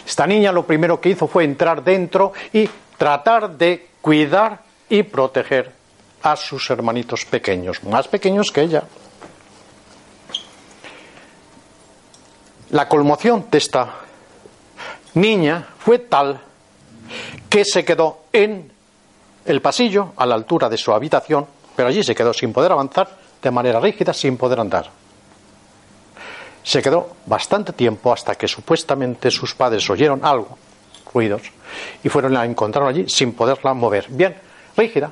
[0.09, 2.67] Esta niña lo primero que hizo fue entrar dentro y
[2.97, 5.71] tratar de cuidar y proteger
[6.23, 8.83] a sus hermanitos pequeños, más pequeños que ella.
[12.71, 13.97] La conmoción de esta
[15.13, 16.41] niña fue tal
[17.47, 18.71] que se quedó en
[19.45, 21.45] el pasillo a la altura de su habitación,
[21.75, 24.89] pero allí se quedó sin poder avanzar de manera rígida, sin poder andar.
[26.63, 30.57] Se quedó bastante tiempo hasta que supuestamente sus padres oyeron algo,
[31.13, 31.41] ruidos,
[32.03, 34.07] y fueron a encontrarla allí sin poderla mover.
[34.09, 34.35] Bien,
[34.75, 35.11] rígida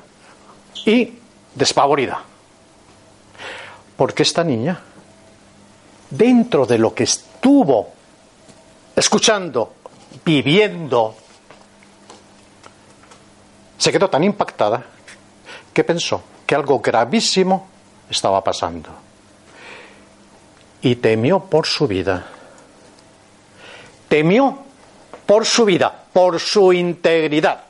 [0.84, 1.14] y
[1.54, 2.22] despavorida.
[3.96, 4.80] Porque esta niña,
[6.10, 7.92] dentro de lo que estuvo
[8.94, 9.74] escuchando,
[10.24, 11.16] viviendo,
[13.76, 14.84] se quedó tan impactada
[15.72, 17.68] que pensó que algo gravísimo
[18.10, 19.07] estaba pasando
[20.82, 22.26] y temió por su vida.
[24.08, 24.58] Temió
[25.26, 27.64] por su vida, por su integridad.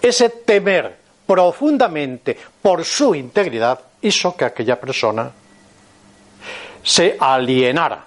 [0.00, 5.30] Ese temer profundamente por su integridad hizo que aquella persona
[6.82, 8.04] se alienara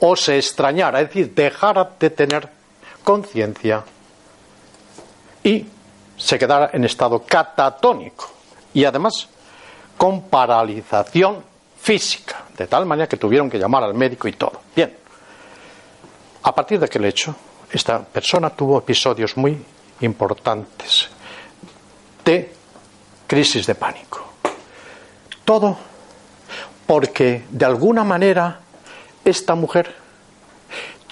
[0.00, 2.48] o se extrañara, es decir, dejara de tener
[3.02, 3.82] conciencia
[5.42, 5.66] y
[6.16, 8.30] se quedara en estado catatónico
[8.74, 9.28] y además
[9.96, 11.42] con paralización
[11.88, 14.60] física, de tal manera que tuvieron que llamar al médico y todo.
[14.76, 14.94] Bien,
[16.42, 17.34] a partir de aquel hecho,
[17.72, 19.56] esta persona tuvo episodios muy
[20.02, 21.08] importantes
[22.22, 22.52] de
[23.26, 24.22] crisis de pánico.
[25.46, 25.78] Todo
[26.86, 28.60] porque de alguna manera
[29.24, 29.94] esta mujer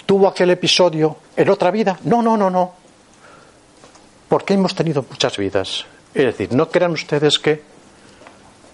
[0.05, 1.97] tuvo aquel episodio en otra vida.
[2.03, 2.73] No, no, no, no.
[4.29, 5.87] Porque hemos tenido muchas vidas.
[6.13, 7.76] Es decir, no crean ustedes que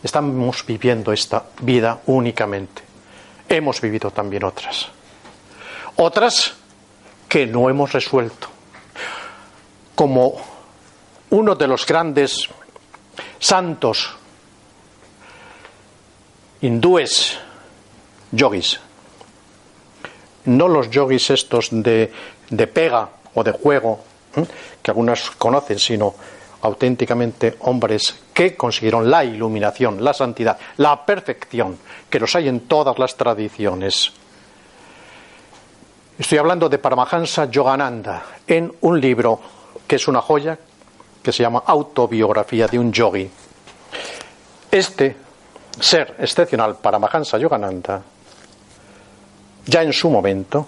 [0.04, 2.84] estamos viviendo esta vida únicamente.
[3.48, 4.88] Hemos vivido también otras.
[5.96, 6.54] Otras
[7.30, 8.48] que no hemos resuelto.
[9.96, 10.36] Como
[11.30, 12.50] uno de los grandes
[13.40, 14.16] santos
[16.62, 17.38] hindúes,
[18.32, 18.80] yogis,
[20.46, 22.12] no los yogis estos de,
[22.50, 24.04] de pega o de juego,
[24.82, 26.16] que algunos conocen, sino
[26.64, 31.78] auténticamente hombres que consiguieron la iluminación, la santidad, la perfección,
[32.10, 34.14] que los hay en todas las tradiciones.
[36.18, 39.40] Estoy hablando de Paramahansa Yogananda en un libro
[39.86, 40.58] que es una joya
[41.22, 43.30] que se llama Autobiografía de un yogi.
[44.72, 45.18] Este
[45.80, 48.02] ser excepcional, Paramahansa Yogananda,
[49.66, 50.66] ya en su momento,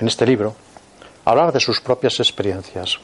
[0.00, 0.54] en este libro,
[1.24, 2.98] hablaba de sus propias experiencias.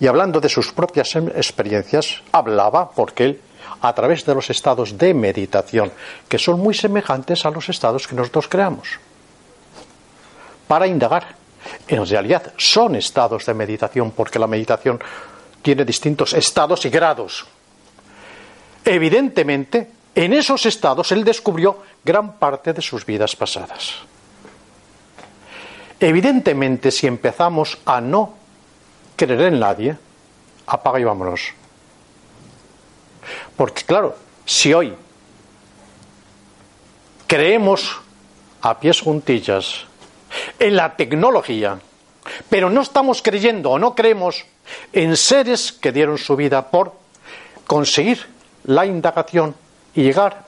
[0.00, 3.40] Y hablando de sus propias em, experiencias, hablaba porque él,
[3.80, 5.92] a través de los estados de meditación,
[6.28, 8.98] que son muy semejantes a los estados que nosotros creamos,
[10.68, 11.36] para indagar.
[11.86, 15.00] En realidad son estados de meditación, porque la meditación
[15.62, 17.46] tiene distintos estados y grados.
[18.84, 23.94] Evidentemente, en esos estados él descubrió gran parte de sus vidas pasadas.
[26.00, 28.34] Evidentemente, si empezamos a no
[29.26, 29.96] creer en nadie,
[30.66, 31.52] apaga y vámonos.
[33.56, 34.94] Porque claro, si hoy
[37.28, 38.00] creemos
[38.60, 39.84] a pies juntillas
[40.58, 41.78] en la tecnología,
[42.48, 44.44] pero no estamos creyendo o no creemos
[44.92, 46.92] en seres que dieron su vida por
[47.66, 48.26] conseguir
[48.64, 49.54] la indagación
[49.94, 50.46] y llegar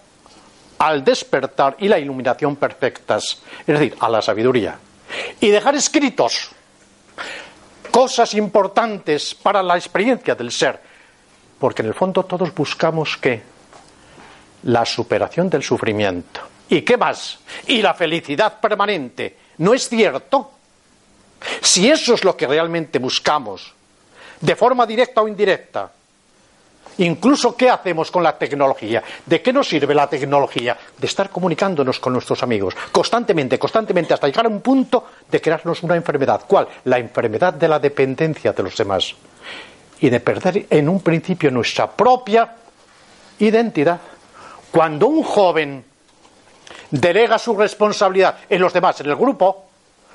[0.79, 4.79] al despertar y la iluminación perfectas, es decir, a la sabiduría.
[5.41, 6.51] Y dejar escritos
[7.95, 10.81] cosas importantes para la experiencia del ser,
[11.61, 13.41] porque en el fondo todos buscamos que
[14.65, 16.41] la superación del sufrimiento.
[16.71, 17.39] ¿Y qué más?
[17.69, 19.37] Y la felicidad permanente.
[19.59, 20.51] ¿No es cierto?
[21.61, 23.73] Si eso es lo que realmente buscamos,
[24.41, 25.93] de forma directa o indirecta,
[26.99, 29.03] Incluso, ¿qué hacemos con la tecnología?
[29.27, 30.77] ¿De qué nos sirve la tecnología?
[30.97, 35.83] De estar comunicándonos con nuestros amigos constantemente, constantemente, hasta llegar a un punto de crearnos
[35.83, 36.43] una enfermedad.
[36.47, 36.69] ¿Cuál?
[36.85, 39.15] La enfermedad de la dependencia de los demás.
[40.01, 42.55] Y de perder en un principio nuestra propia
[43.39, 44.01] identidad.
[44.71, 45.85] Cuando un joven
[46.91, 49.67] delega su responsabilidad en los demás, en el grupo,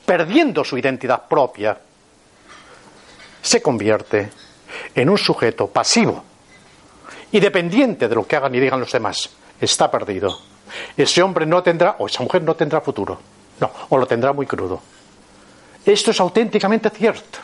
[0.05, 1.77] perdiendo su identidad propia,
[3.41, 4.29] se convierte
[4.93, 6.28] en un sujeto pasivo
[7.31, 10.39] y dependiente de lo que hagan y digan los demás, está perdido.
[10.95, 13.19] Ese hombre no tendrá, o esa mujer no tendrá futuro.
[13.59, 14.81] No, o lo tendrá muy crudo.
[15.85, 17.39] Esto es auténticamente cierto.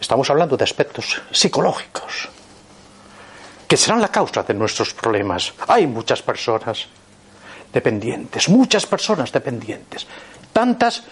[0.00, 2.28] Estamos hablando de aspectos psicológicos
[3.66, 5.54] que serán la causa de nuestros problemas.
[5.66, 6.86] Hay muchas personas
[7.72, 10.06] dependientes, muchas personas dependientes.
[10.52, 11.02] Tantas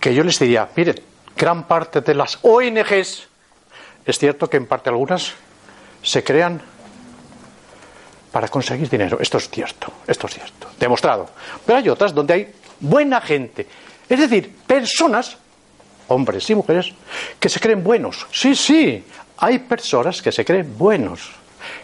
[0.00, 1.00] que yo les diría, miren,
[1.36, 3.28] gran parte de las ONGs,
[4.04, 5.34] es cierto que en parte algunas
[6.02, 6.60] se crean
[8.32, 9.18] para conseguir dinero.
[9.20, 11.28] Esto es cierto, esto es cierto, demostrado.
[11.64, 13.66] Pero hay otras donde hay buena gente.
[14.08, 15.36] Es decir, personas,
[16.08, 16.92] hombres y mujeres,
[17.38, 18.26] que se creen buenos.
[18.32, 19.04] Sí, sí,
[19.38, 21.30] hay personas que se creen buenos,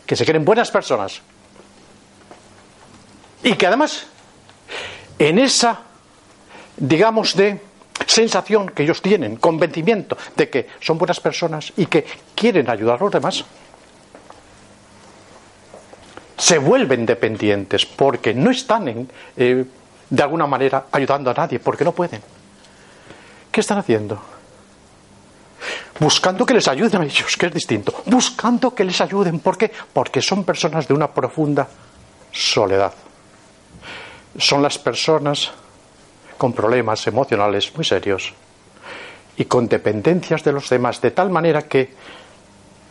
[0.05, 1.21] que se creen buenas personas.
[3.43, 4.07] Y que además,
[5.19, 5.81] en esa,
[6.77, 7.61] digamos, de
[8.07, 12.05] sensación que ellos tienen, convencimiento de que son buenas personas y que
[12.35, 13.45] quieren ayudar a los demás,
[16.39, 19.65] se vuelven dependientes porque no están en, eh,
[20.09, 22.23] de alguna manera ayudando a nadie, porque no pueden.
[23.51, 24.23] ¿Qué están haciendo?
[25.99, 28.03] Buscando que les ayuden a ellos, que es distinto.
[28.07, 29.41] Buscando que les ayuden.
[29.41, 29.73] ¿Por qué?
[29.93, 31.69] Porque son personas de una profunda
[32.31, 32.93] soledad.
[34.39, 35.51] Son las personas
[36.37, 38.33] con problemas emocionales muy serios
[39.37, 41.93] y con dependencias de los demás, de tal manera que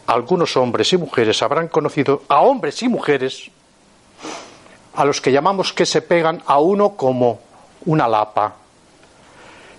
[0.07, 3.51] algunos hombres y mujeres habrán conocido a hombres y mujeres
[4.95, 7.39] a los que llamamos que se pegan a uno como
[7.85, 8.55] una lapa.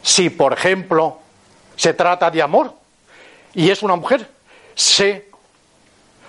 [0.03, 1.19] Si, por ejemplo,
[1.75, 2.73] se trata de amor
[3.55, 4.31] y es una mujer,
[4.75, 5.29] se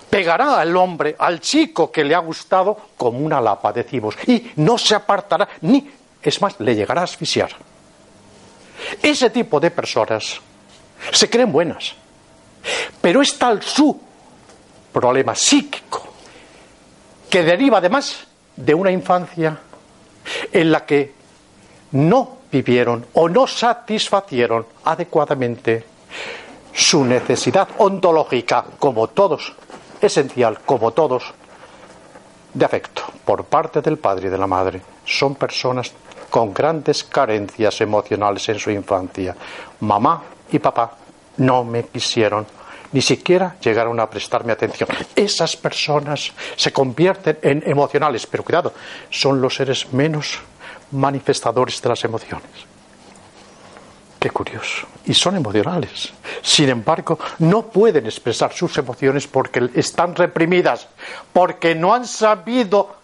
[0.10, 4.78] pegará al hombre, al chico que le ha gustado, como una lapa, decimos, y no
[4.78, 5.90] se apartará, ni,
[6.22, 7.52] es más, le llegará a asfixiar.
[9.04, 10.40] Ese tipo de personas
[11.12, 11.96] se creen buenas,
[13.02, 14.00] pero es tal su
[14.92, 16.08] problema psíquico
[17.30, 19.58] que deriva además de una infancia
[20.52, 21.14] en la que
[21.92, 25.86] no vivieron o no satisfacieron adecuadamente
[26.74, 29.54] su necesidad ontológica, como todos,
[30.02, 31.34] esencial, como todos,
[32.54, 34.82] de afecto por parte del padre y de la madre.
[35.06, 35.92] Son personas
[36.30, 39.36] con grandes carencias emocionales en su infancia.
[39.80, 40.99] Mamá y papá
[41.40, 42.46] no me quisieron,
[42.92, 44.90] ni siquiera llegaron a prestarme atención.
[45.16, 48.74] Esas personas se convierten en emocionales, pero cuidado,
[49.10, 50.40] son los seres menos
[50.92, 52.50] manifestadores de las emociones.
[54.20, 54.88] Qué curioso.
[55.06, 56.12] Y son emocionales.
[56.42, 60.88] Sin embargo, no pueden expresar sus emociones porque están reprimidas,
[61.32, 62.99] porque no han sabido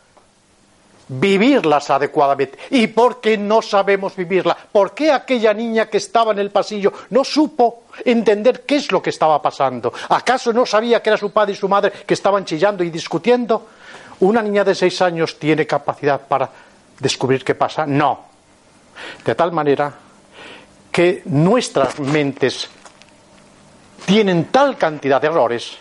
[1.07, 4.57] vivirlas adecuadamente y porque no sabemos vivirla.
[4.71, 9.01] ¿Por qué aquella niña que estaba en el pasillo no supo entender qué es lo
[9.01, 9.93] que estaba pasando?
[10.09, 13.67] ¿Acaso no sabía que era su padre y su madre que estaban chillando y discutiendo?
[14.21, 16.49] ¿Una niña de seis años tiene capacidad para
[16.99, 17.85] descubrir qué pasa?
[17.85, 18.25] No.
[19.23, 19.93] De tal manera
[20.91, 22.69] que nuestras mentes
[24.05, 25.77] tienen tal cantidad de errores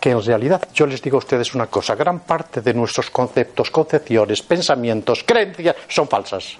[0.00, 3.70] que en realidad yo les digo a ustedes una cosa, gran parte de nuestros conceptos,
[3.70, 6.56] concepciones, pensamientos, creencias son falsas.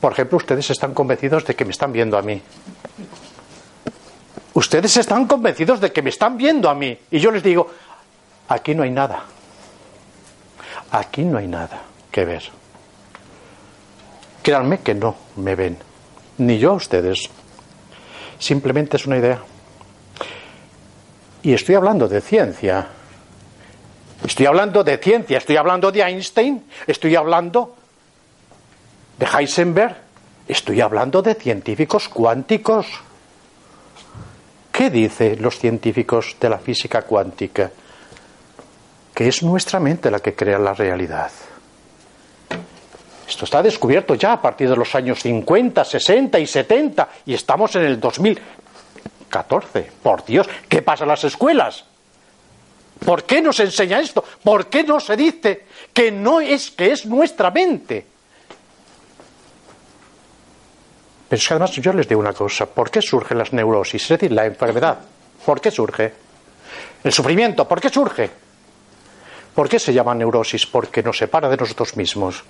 [0.00, 2.40] Por ejemplo, ustedes están convencidos de que me están viendo a mí.
[4.54, 6.98] Ustedes están convencidos de que me están viendo a mí.
[7.10, 7.68] Y yo les digo,
[8.48, 9.24] aquí no hay nada.
[10.90, 12.42] Aquí no hay nada que ver.
[14.42, 15.78] Créanme que no me ven.
[16.38, 17.28] Ni yo a ustedes.
[18.38, 19.42] Simplemente es una idea.
[21.42, 22.86] Y estoy hablando de ciencia.
[24.24, 27.74] Estoy hablando de ciencia, estoy hablando de Einstein, estoy hablando
[29.18, 29.96] de Heisenberg,
[30.46, 32.86] estoy hablando de científicos cuánticos.
[34.70, 37.70] ¿Qué dicen los científicos de la física cuántica?
[39.14, 41.30] Que es nuestra mente la que crea la realidad.
[43.26, 47.74] Esto está descubierto ya a partir de los años 50, 60 y 70 y estamos
[47.76, 48.40] en el 2000.
[49.30, 49.90] 14.
[50.02, 51.84] Por Dios, ¿qué pasa en las escuelas?
[53.04, 54.22] ¿Por qué no se enseña esto?
[54.44, 55.64] ¿Por qué no se dice
[55.94, 58.06] que no es que es nuestra mente?
[61.28, 64.02] Pero es que además yo les digo una cosa, ¿por qué surgen las neurosis?
[64.02, 64.98] Es decir, la enfermedad.
[65.46, 66.12] ¿Por qué surge?
[67.02, 68.30] El sufrimiento, ¿por qué surge?
[69.54, 70.66] ¿Por qué se llama neurosis?
[70.66, 72.42] Porque nos separa de nosotros mismos.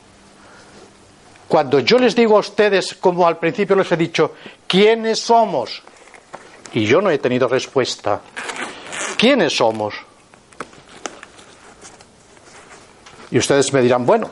[1.47, 4.35] Cuando yo les digo a ustedes, como al principio les he dicho,
[4.67, 5.83] ¿quiénes somos?
[6.73, 8.21] Y yo no he tenido respuesta.
[9.17, 9.95] ¿Quiénes somos?
[13.31, 14.29] Y ustedes me dirán, bueno,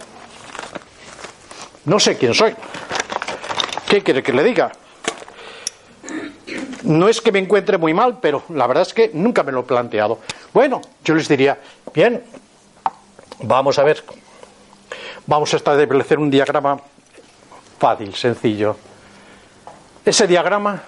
[1.85, 2.55] no sé quién soy.
[3.89, 4.73] ¿Qué quiere que le diga?
[6.83, 9.61] No es que me encuentre muy mal, pero la verdad es que nunca me lo
[9.61, 10.21] he planteado.
[10.53, 11.59] Bueno, yo les diría,
[11.95, 12.23] bien,
[13.43, 14.05] vamos a ver,
[15.27, 16.81] vamos a establecer un diagrama
[17.79, 18.77] fácil, sencillo.
[20.05, 20.83] Ese diagrama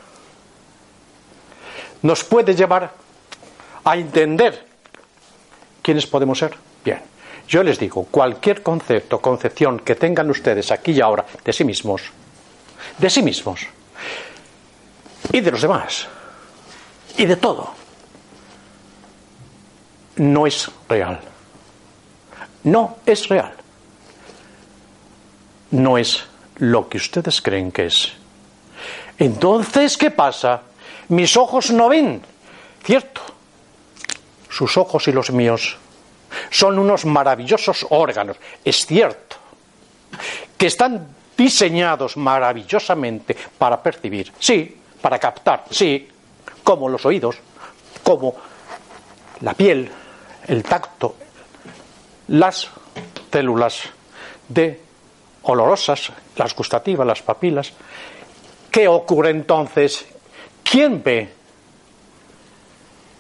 [2.03, 2.93] nos puede llevar
[3.85, 4.67] a entender
[5.83, 6.55] quiénes podemos ser.
[6.85, 7.01] Bien,
[7.49, 12.03] yo les digo, cualquier concepto, concepción que tengan ustedes aquí y ahora de sí mismos,
[12.99, 13.67] de sí mismos
[15.33, 16.09] y de los demás
[17.17, 17.75] y de todo,
[20.17, 21.21] no es real.
[22.63, 23.55] No es real.
[25.71, 26.25] No es
[26.57, 28.13] lo que ustedes creen que es.
[29.19, 30.63] Entonces, ¿qué pasa?
[31.11, 32.23] Mis ojos no ven.
[32.85, 33.21] Cierto.
[34.49, 35.77] Sus ojos y los míos
[36.51, 38.37] son unos maravillosos órganos.
[38.65, 39.37] Es cierto.
[40.57, 44.33] Que están diseñados maravillosamente para percibir.
[44.39, 45.65] Sí, para captar.
[45.71, 46.09] Sí,
[46.63, 47.37] como los oídos,
[48.03, 48.35] como
[49.41, 49.91] la piel,
[50.47, 51.17] el tacto,
[52.29, 52.69] las
[53.33, 53.83] células
[54.49, 54.81] de
[55.43, 57.73] olorosas, las gustativas, las papilas.
[58.71, 60.07] ¿Qué ocurre entonces?
[60.71, 61.29] ¿Quién ve?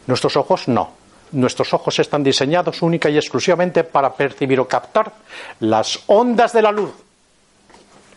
[0.06, 0.92] Nuestros ojos no.
[1.32, 5.12] Nuestros ojos están diseñados única y exclusivamente para percibir o captar
[5.58, 6.92] las ondas de la luz.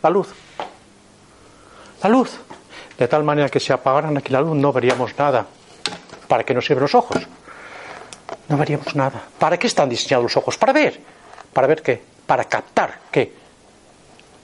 [0.04, 0.28] La luz.
[2.04, 2.38] La luz.
[2.98, 5.48] De tal manera que si apagaran aquí la luz no veríamos nada.
[6.28, 7.24] ¿Para qué nos sirven los ojos?
[8.50, 9.24] No veríamos nada.
[9.40, 10.60] ¿Para qué están diseñados los ojos?
[10.60, 11.02] Para ver.
[11.52, 12.04] ¿Para ver qué?
[12.28, 13.34] Para captar qué?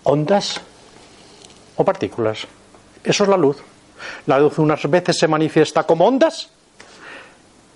[0.04, 0.60] Ondas
[1.76, 2.48] o partículas.
[3.04, 3.58] Eso es la luz.
[4.28, 6.50] La luz unas veces se manifiesta como ondas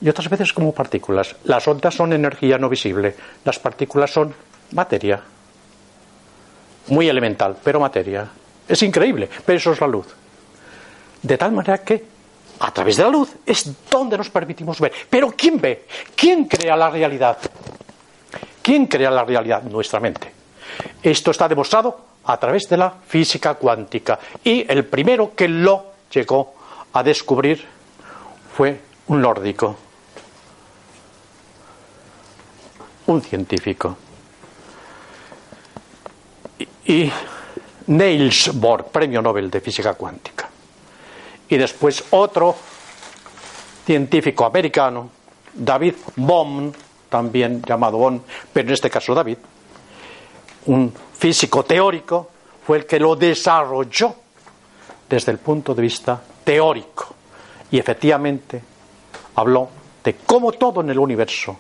[0.02, 1.36] y otras veces como partículas.
[1.46, 3.16] Las ondas son energía no visible,
[3.46, 4.34] las partículas son
[4.72, 5.22] materia.
[6.88, 8.28] Muy elemental, pero materia.
[8.68, 10.08] Es increíble, pero eso es la luz.
[11.22, 12.06] De tal manera que
[12.60, 14.92] a través de la luz es donde nos permitimos ver.
[15.10, 15.86] Pero ¿quién ve?
[16.16, 17.38] ¿Quién crea la realidad?
[18.62, 19.64] ¿Quién crea la realidad?
[19.64, 20.32] Nuestra mente.
[21.02, 24.20] Esto está demostrado a través de la física cuántica.
[24.44, 26.54] Y el primero que lo llegó
[26.94, 27.66] a descubrir
[28.56, 29.76] fue un nórdico,
[33.08, 33.98] un científico.
[36.86, 37.12] Y
[37.88, 40.50] Niels Bohr, premio Nobel de física cuántica.
[41.50, 42.56] Y después otro
[43.86, 45.10] científico americano,
[45.54, 46.72] David Bohm,
[47.10, 49.38] también llamado Bohm, pero en este caso David,
[50.66, 52.30] un físico teórico,
[52.66, 54.23] fue el que lo desarrolló
[55.14, 57.14] desde el punto de vista teórico.
[57.70, 58.62] Y efectivamente
[59.36, 59.70] habló
[60.04, 61.56] de cómo todo en el universo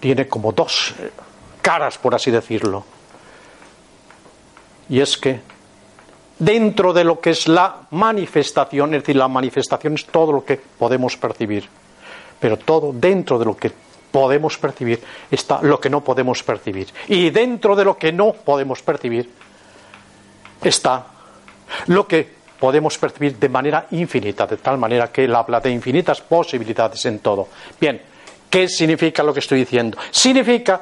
[0.00, 1.10] tiene como dos eh,
[1.62, 2.84] caras, por así decirlo.
[4.88, 5.40] Y es que
[6.36, 10.56] dentro de lo que es la manifestación, es decir, la manifestación es todo lo que
[10.56, 11.68] podemos percibir,
[12.40, 13.70] pero todo dentro de lo que
[14.10, 15.00] podemos percibir
[15.30, 16.88] está lo que no podemos percibir.
[17.06, 19.30] Y dentro de lo que no podemos percibir
[20.60, 21.11] está
[21.86, 26.20] lo que podemos percibir de manera infinita, de tal manera que él habla de infinitas
[26.20, 27.48] posibilidades en todo.
[27.80, 28.00] Bien,
[28.48, 29.98] ¿qué significa lo que estoy diciendo?
[30.10, 30.80] Significa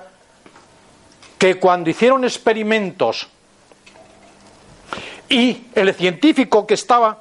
[1.38, 3.26] que cuando hicieron experimentos
[5.30, 7.16] y el científico que estaba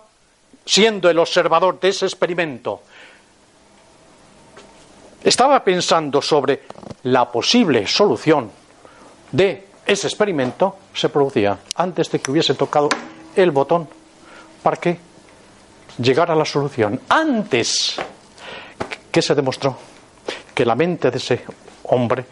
[0.65, 2.81] siendo el observador de ese experimento
[5.23, 6.63] estaba pensando sobre
[7.03, 8.51] la posible solución
[9.31, 12.89] de ese experimento, se producía antes de que hubiese tocado
[13.35, 13.87] el botón
[14.61, 14.97] para que
[15.97, 16.99] llegara a la solución.
[17.09, 17.95] Antes
[19.11, 19.77] que se demostró
[20.53, 21.43] que la mente de ese
[21.83, 22.25] hombre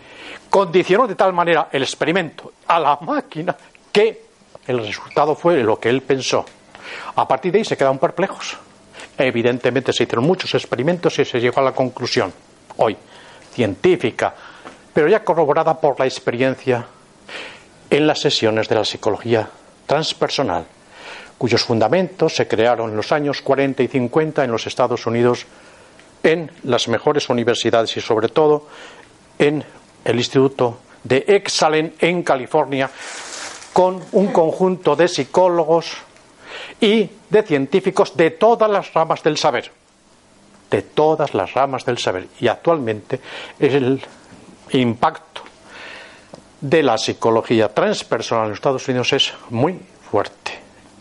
[0.50, 3.56] condicionó de tal manera el experimento a la máquina
[3.92, 4.28] que
[4.66, 6.46] el resultado fue lo que él pensó.
[7.16, 8.58] A partir de ahí se quedaron perplejos.
[9.18, 12.32] Evidentemente se hicieron muchos experimentos y se llegó a la conclusión
[12.78, 12.96] hoy,
[13.52, 14.34] científica,
[14.94, 16.86] pero ya corroborada por la experiencia
[17.90, 19.50] en las sesiones de la psicología
[19.86, 20.66] transpersonal,
[21.38, 25.46] cuyos fundamentos se crearon en los años 40 y 50 en los Estados Unidos
[26.24, 28.68] en las mejores universidades y sobre todo
[29.38, 29.64] en
[30.04, 32.90] el Instituto de Exalen en California
[33.74, 35.92] con un conjunto de psicólogos
[36.82, 39.72] y de científicos de todas las ramas del saber
[40.70, 42.28] de todas las ramas del saber.
[42.40, 43.20] Y actualmente
[43.60, 44.02] el
[44.72, 45.42] impacto
[46.60, 49.80] de la psicología transpersonal en los Estados Unidos es muy
[50.10, 50.47] fuerte.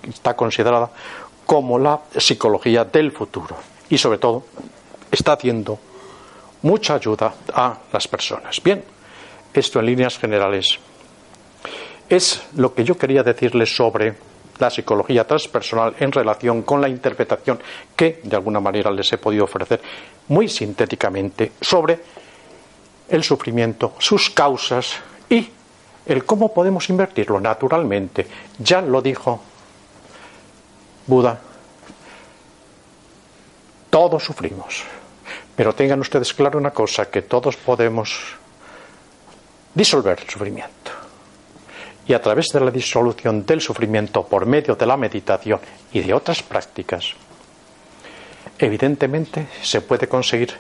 [0.09, 0.90] Está considerada
[1.44, 3.57] como la psicología del futuro.
[3.88, 4.44] Y sobre todo
[5.11, 5.78] está haciendo
[6.62, 8.61] mucha ayuda a las personas.
[8.62, 8.82] Bien,
[9.54, 10.78] esto en líneas generales
[12.09, 14.14] es lo que yo quería decirles sobre
[14.59, 17.61] la psicología transpersonal en relación con la interpretación
[17.94, 19.80] que de alguna manera les he podido ofrecer
[20.28, 22.00] muy sintéticamente sobre
[23.09, 24.96] el sufrimiento, sus causas
[25.28, 25.48] y
[26.07, 28.26] el cómo podemos invertirlo naturalmente.
[28.59, 29.40] Ya lo dijo
[31.07, 31.40] Buda,
[33.90, 34.82] todos sufrimos,
[35.54, 38.36] pero tengan ustedes claro una cosa, que todos podemos
[39.74, 40.90] disolver el sufrimiento.
[42.09, 45.61] Y a través de la disolución del sufrimiento por medio de la meditación
[45.92, 47.14] y de otras prácticas,
[48.59, 50.54] evidentemente se puede conseguir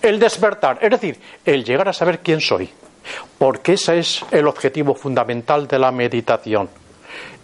[0.00, 2.70] el despertar, es decir, el llegar a saber quién soy,
[3.38, 6.68] porque ese es el objetivo fundamental de la meditación,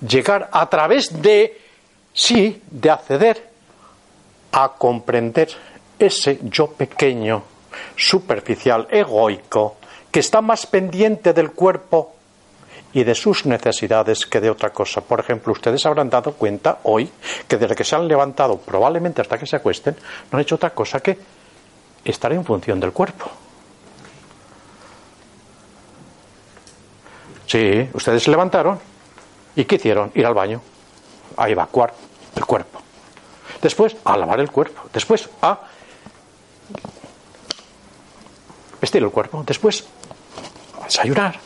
[0.07, 1.68] llegar a través de,
[2.19, 3.49] sí, de acceder
[4.51, 5.49] a comprender
[5.99, 7.43] ese yo pequeño,
[7.95, 9.77] superficial, egoico,
[10.11, 12.15] que está más pendiente del cuerpo
[12.93, 15.01] y de sus necesidades que de otra cosa.
[15.01, 17.09] Por ejemplo, ustedes habrán dado cuenta hoy
[17.47, 19.95] que desde que se han levantado, probablemente hasta que se acuesten,
[20.33, 21.17] no han hecho otra cosa que
[22.05, 23.31] estar en función del cuerpo.
[27.47, 28.79] Sí, ustedes se levantaron
[29.55, 30.11] y ¿qué hicieron?
[30.15, 30.61] Ir al baño,
[31.37, 32.08] a evacuar
[32.39, 32.81] el cuerpo.
[33.61, 34.89] Después a lavar el cuerpo.
[34.93, 35.59] Después a
[38.81, 39.43] vestir el cuerpo.
[39.45, 39.85] Después
[40.81, 41.39] a desayunar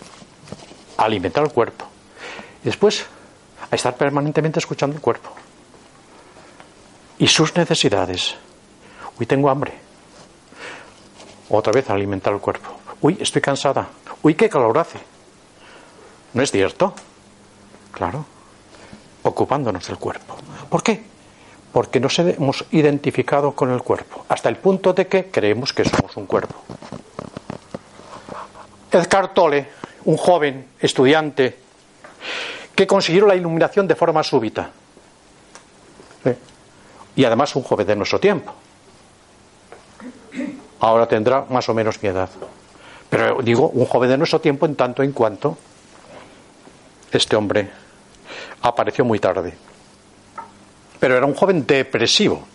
[0.96, 1.86] alimentar el cuerpo.
[2.62, 3.04] Después
[3.70, 5.30] a estar permanentemente escuchando el cuerpo.
[7.18, 8.34] Y sus necesidades.
[9.18, 9.78] Uy, tengo hambre.
[11.48, 12.70] Otra vez alimentar el cuerpo.
[13.00, 13.88] Uy, estoy cansada.
[14.22, 14.98] Uy, qué calor hace.
[16.34, 16.94] ¿No es cierto?
[17.92, 18.24] Claro.
[19.22, 20.36] Ocupándonos del cuerpo.
[20.68, 21.02] ¿Por qué?
[21.72, 26.16] Porque nos hemos identificado con el cuerpo, hasta el punto de que creemos que somos
[26.16, 26.54] un cuerpo.
[28.90, 29.68] Edgar Tolle
[30.04, 31.56] un joven estudiante
[32.74, 34.70] que consiguió la iluminación de forma súbita.
[37.14, 38.52] Y además un joven de nuestro tiempo.
[40.80, 42.30] Ahora tendrá más o menos mi edad.
[43.10, 45.58] Pero digo, un joven de nuestro tiempo en tanto en cuanto
[47.12, 47.70] este hombre
[48.62, 49.54] apareció muy tarde.
[50.98, 52.46] Pero era un joven depresivo,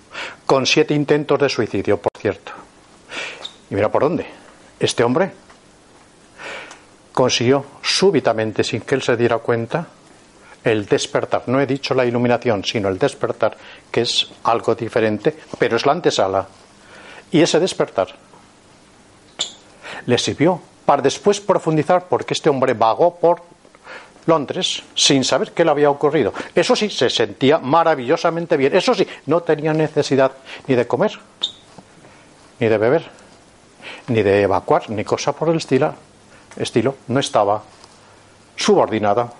[0.45, 2.53] con siete intentos de suicidio, por cierto.
[3.69, 4.25] Y mira por dónde.
[4.79, 5.31] Este hombre
[7.11, 9.87] consiguió súbitamente, sin que él se diera cuenta,
[10.63, 11.43] el despertar.
[11.47, 13.57] No he dicho la iluminación, sino el despertar,
[13.91, 16.47] que es algo diferente, pero es la antesala.
[17.31, 18.07] Y ese despertar
[20.05, 23.41] le sirvió para después profundizar porque este hombre vagó por
[24.27, 26.33] Londres sin saber qué le había ocurrido.
[26.53, 28.75] Eso sí, se sentía maravillosamente bien.
[28.75, 30.31] Eso sí, no tenía necesidad
[30.67, 31.11] ni de comer,
[32.59, 33.09] ni de beber,
[34.07, 35.93] ni de evacuar, ni cosa por el estilo.
[36.57, 36.95] estilo.
[37.07, 37.63] No estaba
[38.55, 39.31] subordinada,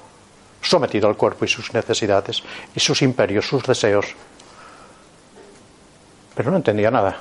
[0.62, 2.42] sometido al cuerpo y sus necesidades,
[2.74, 4.08] y sus imperios, sus deseos.
[6.34, 7.18] Pero no entendía nada.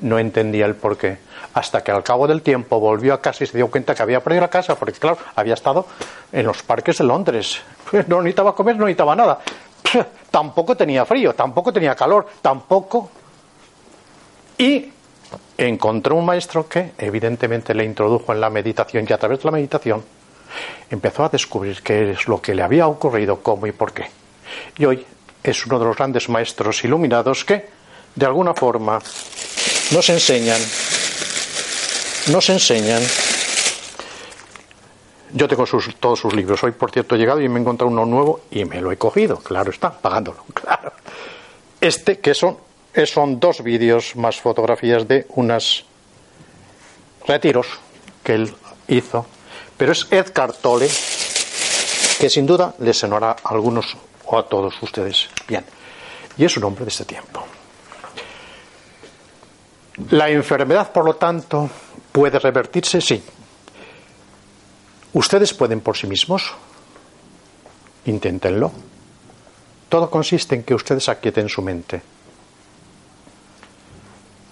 [0.00, 1.18] No entendía el porqué.
[1.54, 4.20] Hasta que al cabo del tiempo volvió a casa y se dio cuenta que había
[4.20, 5.86] perdido la casa, porque claro, había estado
[6.32, 7.60] en los parques de Londres.
[8.08, 9.38] No necesitaba comer, no necesitaba nada.
[10.30, 13.10] Tampoco tenía frío, tampoco tenía calor, tampoco.
[14.56, 14.90] Y
[15.58, 19.50] encontró un maestro que evidentemente le introdujo en la meditación y a través de la
[19.50, 20.02] meditación
[20.90, 24.06] empezó a descubrir qué es lo que le había ocurrido, cómo y por qué.
[24.78, 25.06] Y hoy
[25.42, 27.66] es uno de los grandes maestros iluminados que,
[28.14, 28.98] de alguna forma,
[29.92, 30.60] nos enseñan,
[32.28, 33.02] nos enseñan.
[35.34, 35.64] Yo tengo
[35.98, 36.62] todos sus libros.
[36.62, 38.98] Hoy, por cierto, he llegado y me he encontrado uno nuevo y me lo he
[38.98, 39.38] cogido.
[39.38, 40.92] Claro está, pagándolo, claro.
[41.80, 42.58] Este, que son,
[43.06, 45.86] son dos vídeos más fotografías de unos
[47.26, 47.66] retiros
[48.22, 48.54] que él
[48.88, 49.26] hizo
[49.82, 53.96] pero es Edgar Tolle, que sin duda le sonará a algunos
[54.26, 55.64] o a todos ustedes bien.
[56.38, 57.44] Y es un hombre de este tiempo.
[60.10, 61.68] La enfermedad, por lo tanto,
[62.12, 63.22] puede revertirse, sí.
[65.14, 66.52] Ustedes pueden por sí mismos.
[68.06, 68.70] Inténtenlo.
[69.88, 72.00] Todo consiste en que ustedes aquieten su mente.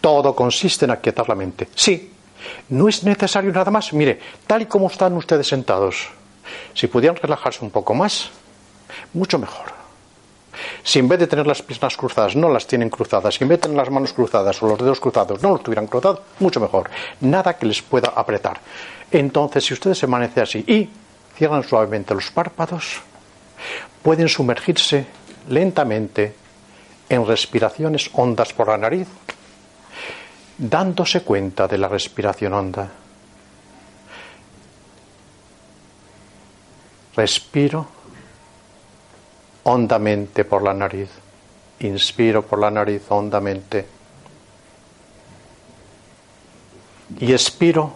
[0.01, 1.69] Todo consiste en aquietar la mente.
[1.75, 2.13] Sí,
[2.71, 3.93] no es necesario nada más.
[3.93, 6.09] Mire, tal y como están ustedes sentados,
[6.75, 8.31] si pudieran relajarse un poco más,
[9.13, 9.80] mucho mejor.
[10.83, 13.59] Si en vez de tener las piernas cruzadas no las tienen cruzadas, si en vez
[13.59, 16.91] de tener las manos cruzadas o los dedos cruzados no los tuvieran cruzados, mucho mejor.
[17.21, 18.61] Nada que les pueda apretar.
[19.11, 20.89] Entonces, si ustedes se amanecen así y
[21.37, 23.01] cierran suavemente los párpados,
[24.03, 25.07] pueden sumergirse
[25.49, 26.35] lentamente
[27.09, 29.09] en respiraciones hondas por la nariz
[30.61, 32.91] dándose cuenta de la respiración honda.
[37.17, 37.89] Respiro
[39.65, 41.11] hondamente por la nariz.
[41.81, 43.87] Inspiro por la nariz hondamente.
[47.19, 47.95] Y expiro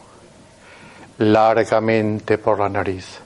[1.19, 3.21] largamente por la nariz.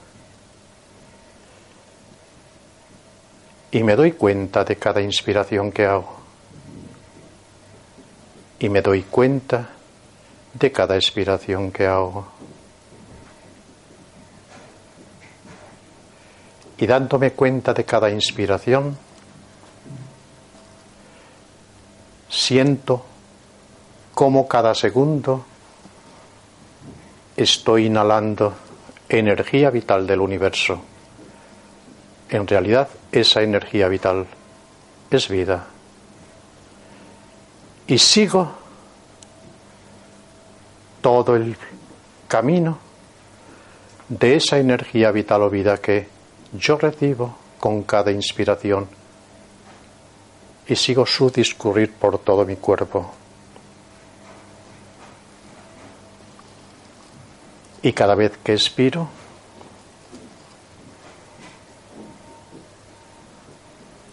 [3.71, 6.19] Y me doy cuenta de cada inspiración que hago
[8.59, 9.69] y me doy cuenta
[10.53, 12.27] de cada expiración que hago.
[16.79, 18.97] Y dándome cuenta de cada inspiración,
[22.29, 23.05] siento
[24.13, 25.45] cómo cada segundo
[27.35, 28.53] estoy inhalando
[29.09, 30.81] energía vital del universo.
[32.29, 34.25] En realidad, esa energía vital
[35.11, 35.67] es vida
[37.87, 38.51] y sigo
[41.01, 41.57] todo el
[42.27, 42.77] camino
[44.07, 46.18] de esa energía vital o vida que
[46.53, 48.87] yo recibo con cada inspiración
[50.67, 53.11] y sigo su discurrir por todo mi cuerpo.
[57.81, 59.07] Y cada vez que expiro,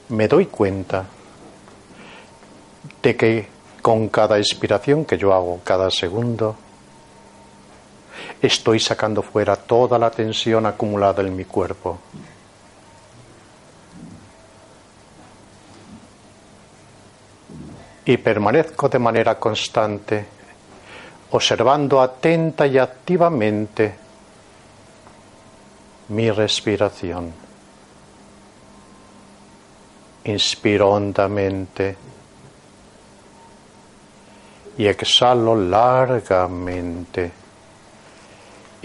[0.09, 1.07] me doy cuenta
[3.03, 3.49] de que
[3.83, 6.57] con cada expiración que yo hago, cada segundo,
[8.41, 11.99] estoy sacando fuera toda la tensión acumulada en mi cuerpo.
[18.05, 20.27] Y permanezco de manera constante,
[21.31, 23.95] observando atenta y activamente
[26.09, 27.33] mi respiración.
[30.25, 31.97] Inspiro hondamente
[34.79, 37.46] y exhalo largamente.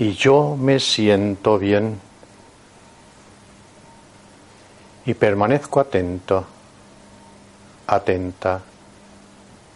[0.01, 2.01] Y yo me siento bien
[5.05, 6.43] y permanezco atento,
[7.85, 8.61] atenta,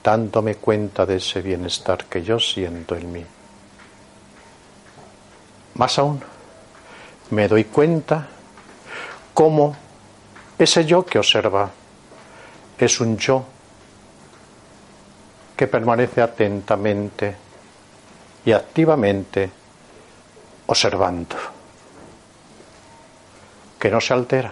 [0.03, 3.23] dándome cuenta de ese bienestar que yo siento en mí.
[5.76, 6.19] Más aún,
[7.30, 8.28] me doy cuenta
[9.32, 9.78] cómo
[10.57, 11.69] ese yo que observa
[12.80, 13.45] es un yo
[15.55, 17.36] que permanece atentamente
[18.43, 19.64] y activamente
[20.68, 21.36] observando,
[23.80, 24.51] que no se altera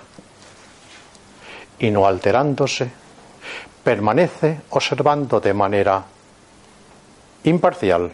[1.80, 2.92] y no alterándose,
[3.84, 6.04] permanece observando de manera
[7.44, 8.12] imparcial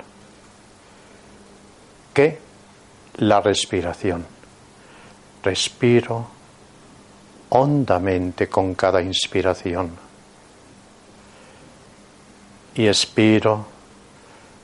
[2.13, 2.39] que
[3.17, 4.25] la respiración.
[5.43, 6.27] Respiro
[7.49, 9.91] hondamente con cada inspiración
[12.75, 13.65] y expiro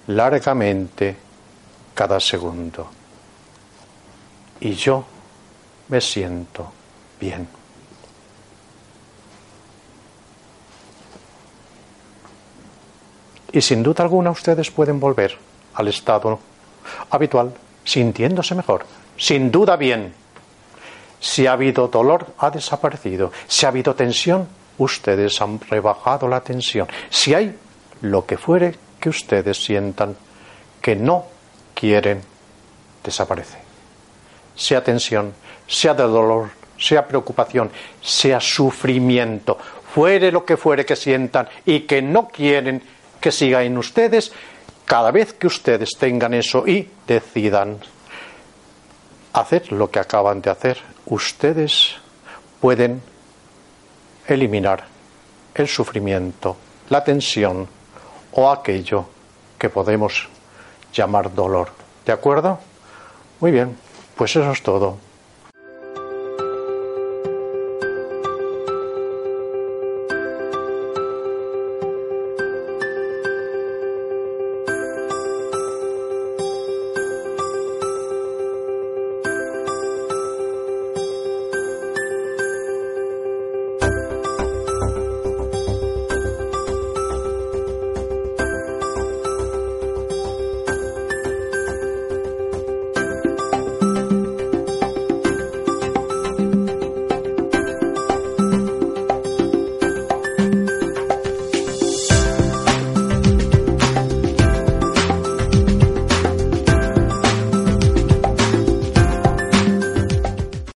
[0.08, 1.16] largamente
[1.94, 2.90] cada segundo.
[4.60, 5.06] Y yo
[5.90, 6.72] me siento
[7.20, 7.48] bien.
[13.52, 15.38] Y sin duda alguna ustedes pueden volver
[15.76, 16.40] al estado
[17.10, 17.54] habitual,
[17.84, 18.86] sintiéndose mejor,
[19.18, 20.14] sin duda bien.
[21.20, 23.32] Si ha habido dolor, ha desaparecido.
[23.48, 24.48] Si ha habido tensión,
[24.78, 26.88] ustedes han rebajado la tensión.
[27.10, 27.58] Si hay
[28.02, 30.18] lo que fuere que ustedes sientan
[30.82, 31.26] que no
[31.74, 32.22] quieren,
[33.04, 33.65] desaparece.
[34.56, 35.34] Sea tensión,
[35.68, 39.58] sea de dolor, sea preocupación, sea sufrimiento,
[39.94, 42.82] fuere lo que fuere que sientan y que no quieren
[43.20, 44.32] que siga en ustedes,
[44.86, 47.80] cada vez que ustedes tengan eso y decidan
[49.34, 50.78] hacer lo que acaban de hacer,
[51.08, 51.96] ustedes
[52.62, 53.02] pueden
[54.28, 54.86] eliminar
[55.54, 56.58] el sufrimiento,
[56.90, 57.68] la tensión
[58.34, 59.08] o aquello
[59.58, 60.28] que podemos
[60.94, 61.70] llamar dolor.
[62.06, 62.60] ¿De acuerdo?
[63.40, 63.78] Muy bien,
[64.16, 64.98] pues eso es todo.